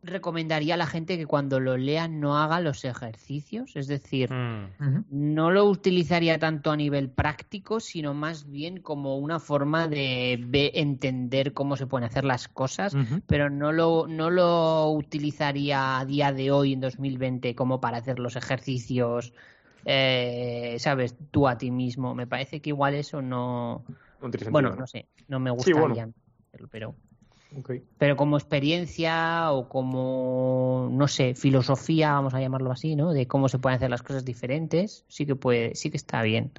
[0.02, 5.06] recomendaría a la gente que cuando lo lea no haga los ejercicios, es decir, mm.
[5.12, 11.54] no lo utilizaría tanto a nivel práctico, sino más bien como una forma de entender
[11.54, 12.98] cómo se pueden hacer las cosas,
[13.28, 18.18] pero no lo, no lo utilizaría a día de hoy, en 2020, como para hacer
[18.18, 19.32] los ejercicios,
[19.86, 22.16] eh, sabes, tú a ti mismo.
[22.16, 23.86] Me parece que igual eso no...
[24.50, 26.10] bueno, no sé, no me gustaría,
[26.72, 26.96] pero...
[27.98, 33.12] Pero como experiencia o como, no sé, filosofía, vamos a llamarlo así, ¿no?
[33.12, 36.52] De cómo se pueden hacer las cosas diferentes, sí que puede, sí que está bien.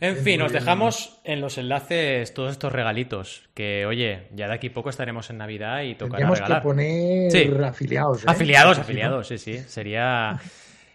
[0.00, 3.48] en fin, os dejamos en los enlaces todos estos regalitos.
[3.54, 8.24] Que, oye, ya de aquí poco estaremos en Navidad y tocará Tenemos que poner afiliados.
[8.24, 8.26] ¿eh?
[8.28, 9.58] Afiliados, afiliados, sí, sí.
[9.60, 10.38] Sería.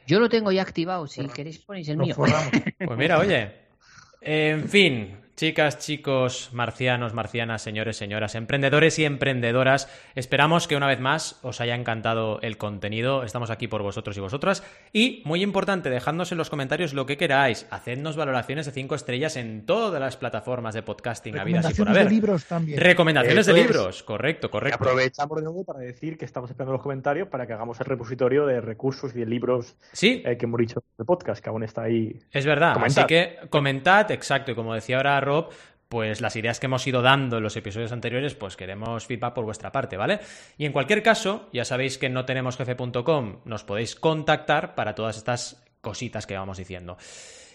[0.06, 2.16] Yo lo tengo ya activado, si queréis ponéis el mío.
[2.16, 3.70] Pues mira, oye.
[4.22, 11.00] En fin, Chicas, chicos, marcianos, marcianas, señores, señoras, emprendedores y emprendedoras, esperamos que una vez
[11.00, 13.24] más os haya encantado el contenido.
[13.24, 14.66] Estamos aquí por vosotros y vosotras.
[14.92, 17.68] Y, muy importante, dejadnos en los comentarios lo que queráis.
[17.72, 22.10] Hacednos valoraciones de 5 estrellas en todas las plataformas de podcasting habidas y por haber.
[22.10, 22.78] de libros también.
[22.78, 24.78] Recomendaciones de libros, correcto, correcto.
[24.84, 27.86] Y aprovechamos de nuevo para decir que estamos esperando los comentarios para que hagamos el
[27.86, 30.22] repositorio de recursos y de libros ¿Sí?
[30.26, 32.20] Eh, que hemos dicho de podcast, que aún está ahí.
[32.30, 35.29] Es verdad, así que comentad, exacto, y como decía ahora
[35.90, 39.46] pues las ideas que hemos ido dando en los episodios anteriores, pues queremos feedback por
[39.46, 40.20] vuestra parte, ¿vale?
[40.58, 45.18] Y en cualquier caso, ya sabéis que no tenemos jefe.com, nos podéis contactar para todas
[45.18, 46.98] estas cositas que vamos diciendo.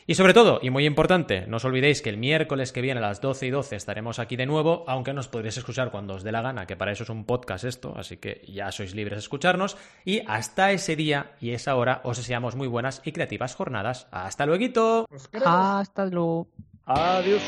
[0.07, 3.07] Y sobre todo, y muy importante, no os olvidéis que el miércoles que viene a
[3.07, 6.31] las 12 y 12 estaremos aquí de nuevo, aunque nos podréis escuchar cuando os dé
[6.31, 9.21] la gana, que para eso es un podcast esto, así que ya sois libres de
[9.21, 9.79] escucharnos.
[10.05, 14.07] Y hasta ese día y esa hora os deseamos muy buenas y creativas jornadas.
[14.11, 15.07] ¡Hasta luego!
[15.33, 16.49] Hasta luego.
[16.87, 17.43] Adiós.